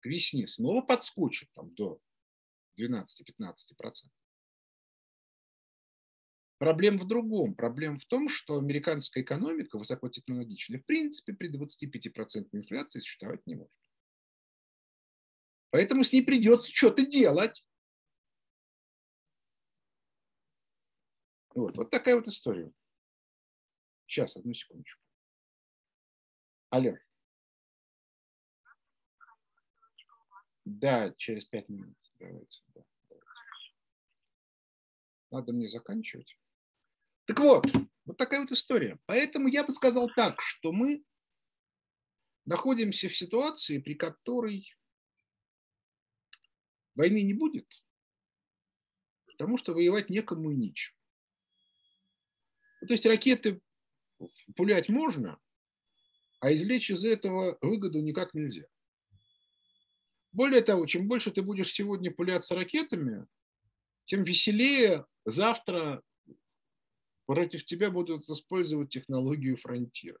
к 0.00 0.06
весне 0.06 0.46
снова 0.46 0.82
подскочит 0.82 1.48
там, 1.54 1.72
до 1.74 2.00
12-15%. 2.78 3.54
Проблема 6.62 7.00
в 7.00 7.08
другом. 7.08 7.56
Проблема 7.56 7.98
в 7.98 8.04
том, 8.04 8.28
что 8.28 8.56
американская 8.56 9.24
экономика 9.24 9.78
высокотехнологичная, 9.78 10.78
в 10.78 10.86
принципе, 10.86 11.32
при 11.32 11.50
25% 11.50 12.50
инфляции 12.52 13.00
существовать 13.00 13.44
не 13.48 13.56
может. 13.56 13.74
Поэтому 15.70 16.04
с 16.04 16.12
ней 16.12 16.24
придется 16.24 16.70
что-то 16.70 17.04
делать. 17.04 17.66
Вот, 21.52 21.76
вот 21.76 21.90
такая 21.90 22.14
вот 22.14 22.28
история. 22.28 22.70
Сейчас, 24.06 24.36
одну 24.36 24.54
секундочку. 24.54 25.02
Алло. 26.70 26.96
Да, 30.64 31.12
через 31.16 31.44
пять 31.46 31.68
минут. 31.68 31.98
Давайте, 32.20 32.62
да, 32.68 32.82
давайте. 33.08 33.30
Надо 35.32 35.52
мне 35.52 35.68
заканчивать. 35.68 36.38
Так 37.32 37.40
вот, 37.40 37.66
вот 38.04 38.18
такая 38.18 38.40
вот 38.40 38.52
история. 38.52 38.98
Поэтому 39.06 39.48
я 39.48 39.64
бы 39.64 39.72
сказал 39.72 40.10
так, 40.14 40.42
что 40.42 40.70
мы 40.70 41.02
находимся 42.44 43.08
в 43.08 43.16
ситуации, 43.16 43.78
при 43.78 43.94
которой 43.94 44.76
войны 46.94 47.22
не 47.22 47.32
будет, 47.32 47.66
потому 49.24 49.56
что 49.56 49.72
воевать 49.72 50.10
некому 50.10 50.50
и 50.50 50.56
нечем. 50.56 50.94
То 52.86 52.92
есть 52.92 53.06
ракеты 53.06 53.62
пулять 54.54 54.90
можно, 54.90 55.40
а 56.40 56.52
извлечь 56.52 56.90
из 56.90 57.02
этого 57.02 57.56
выгоду 57.62 58.02
никак 58.02 58.34
нельзя. 58.34 58.66
Более 60.32 60.60
того, 60.60 60.84
чем 60.84 61.08
больше 61.08 61.30
ты 61.30 61.40
будешь 61.40 61.72
сегодня 61.72 62.12
пуляться 62.12 62.54
ракетами, 62.54 63.26
тем 64.04 64.22
веселее 64.22 65.06
завтра 65.24 66.02
против 67.32 67.64
тебя 67.64 67.90
будут 67.90 68.28
использовать 68.28 68.90
технологию 68.90 69.56
фронтира. 69.56 70.18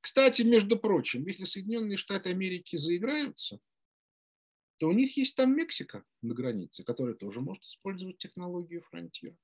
Кстати, 0.00 0.42
между 0.42 0.78
прочим, 0.78 1.26
если 1.26 1.44
Соединенные 1.44 1.96
Штаты 1.96 2.28
Америки 2.30 2.76
заиграются, 2.76 3.58
то 4.76 4.86
у 4.88 4.92
них 4.92 5.16
есть 5.16 5.34
там 5.34 5.56
Мексика 5.56 6.04
на 6.22 6.34
границе, 6.34 6.84
которая 6.84 7.16
тоже 7.16 7.40
может 7.40 7.64
использовать 7.64 8.18
технологию 8.18 8.82
фронтира. 8.82 9.36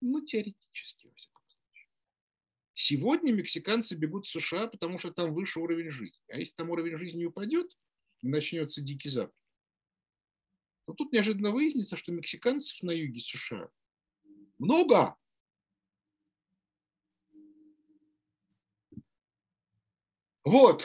Ну, 0.00 0.24
теоретически, 0.24 1.08
во 1.08 1.14
всяком 1.16 1.42
случае. 1.48 1.88
Сегодня 2.74 3.32
мексиканцы 3.32 3.96
бегут 3.96 4.26
в 4.26 4.30
США, 4.30 4.68
потому 4.68 5.00
что 5.00 5.10
там 5.10 5.34
выше 5.34 5.58
уровень 5.58 5.90
жизни. 5.90 6.22
А 6.28 6.38
если 6.38 6.54
там 6.54 6.70
уровень 6.70 6.96
жизни 6.98 7.24
упадет, 7.24 7.76
и 8.20 8.28
начнется 8.28 8.80
дикий 8.80 9.08
запад, 9.08 9.34
то 10.86 10.92
тут 10.92 11.12
неожиданно 11.12 11.50
выяснится, 11.50 11.96
что 11.96 12.12
мексиканцев 12.12 12.80
на 12.84 12.92
юге 12.92 13.18
США 13.18 13.68
много. 14.58 15.16
Вот. 20.44 20.84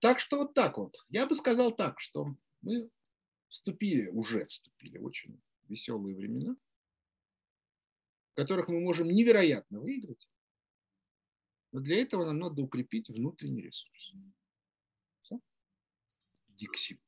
Так 0.00 0.18
что 0.20 0.38
вот 0.38 0.54
так 0.54 0.78
вот. 0.78 0.96
Я 1.08 1.26
бы 1.26 1.36
сказал 1.36 1.74
так, 1.74 2.00
что 2.00 2.34
мы 2.62 2.90
вступили, 3.48 4.08
уже 4.08 4.46
вступили 4.46 4.98
в 4.98 5.04
очень 5.04 5.40
веселые 5.68 6.16
времена, 6.16 6.56
в 8.32 8.34
которых 8.34 8.68
мы 8.68 8.80
можем 8.80 9.08
невероятно 9.08 9.80
выиграть, 9.80 10.28
но 11.72 11.80
для 11.80 12.00
этого 12.00 12.24
нам 12.26 12.38
надо 12.38 12.62
укрепить 12.62 13.08
внутренний 13.08 13.62
ресурс. 13.62 14.12
Дикси. 16.62 17.00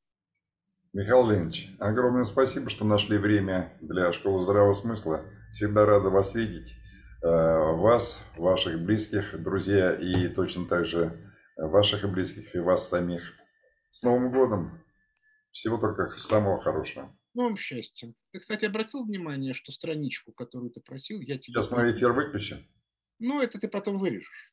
Михаил 0.93 1.29
Леонидович, 1.29 1.71
огромное 1.79 2.25
спасибо, 2.25 2.69
что 2.71 2.85
нашли 2.85 3.19
время 3.19 3.77
для 3.81 4.13
школы 4.13 4.43
здравого 4.43 4.75
смысла. 4.75 5.25
Всегда 5.55 5.87
рада 5.87 6.11
вас 6.11 6.35
видеть. 6.35 6.75
Э, 7.23 7.29
вас, 7.77 8.27
ваших 8.37 8.83
близких, 8.85 9.41
друзья 9.41 9.95
и 9.95 10.27
точно 10.27 10.67
так 10.67 10.85
же 10.85 11.23
ваших 11.57 12.03
и 12.03 12.09
близких 12.09 12.57
и 12.57 12.59
вас 12.59 12.89
самих. 12.89 13.35
С 13.89 14.03
Новым 14.03 14.33
годом! 14.33 14.85
Всего 15.53 15.79
только 15.79 16.09
самого 16.19 16.61
хорошего. 16.61 17.17
Ну, 17.35 17.45
вам 17.45 17.57
счастья. 17.57 18.13
Ты, 18.33 18.41
кстати, 18.41 18.65
обратил 18.65 19.05
внимание, 19.05 19.55
что 19.55 19.71
страничку, 19.71 20.33
которую 20.33 20.73
ты 20.73 20.81
просил, 20.81 21.21
я 21.21 21.39
тебе... 21.39 21.55
Сейчас 21.55 21.71
мой 21.71 21.93
эфир 21.93 22.11
выключу. 22.11 22.57
Ну, 23.21 23.41
это 23.41 23.61
ты 23.61 23.69
потом 23.69 23.99
вырежешь. 23.99 24.53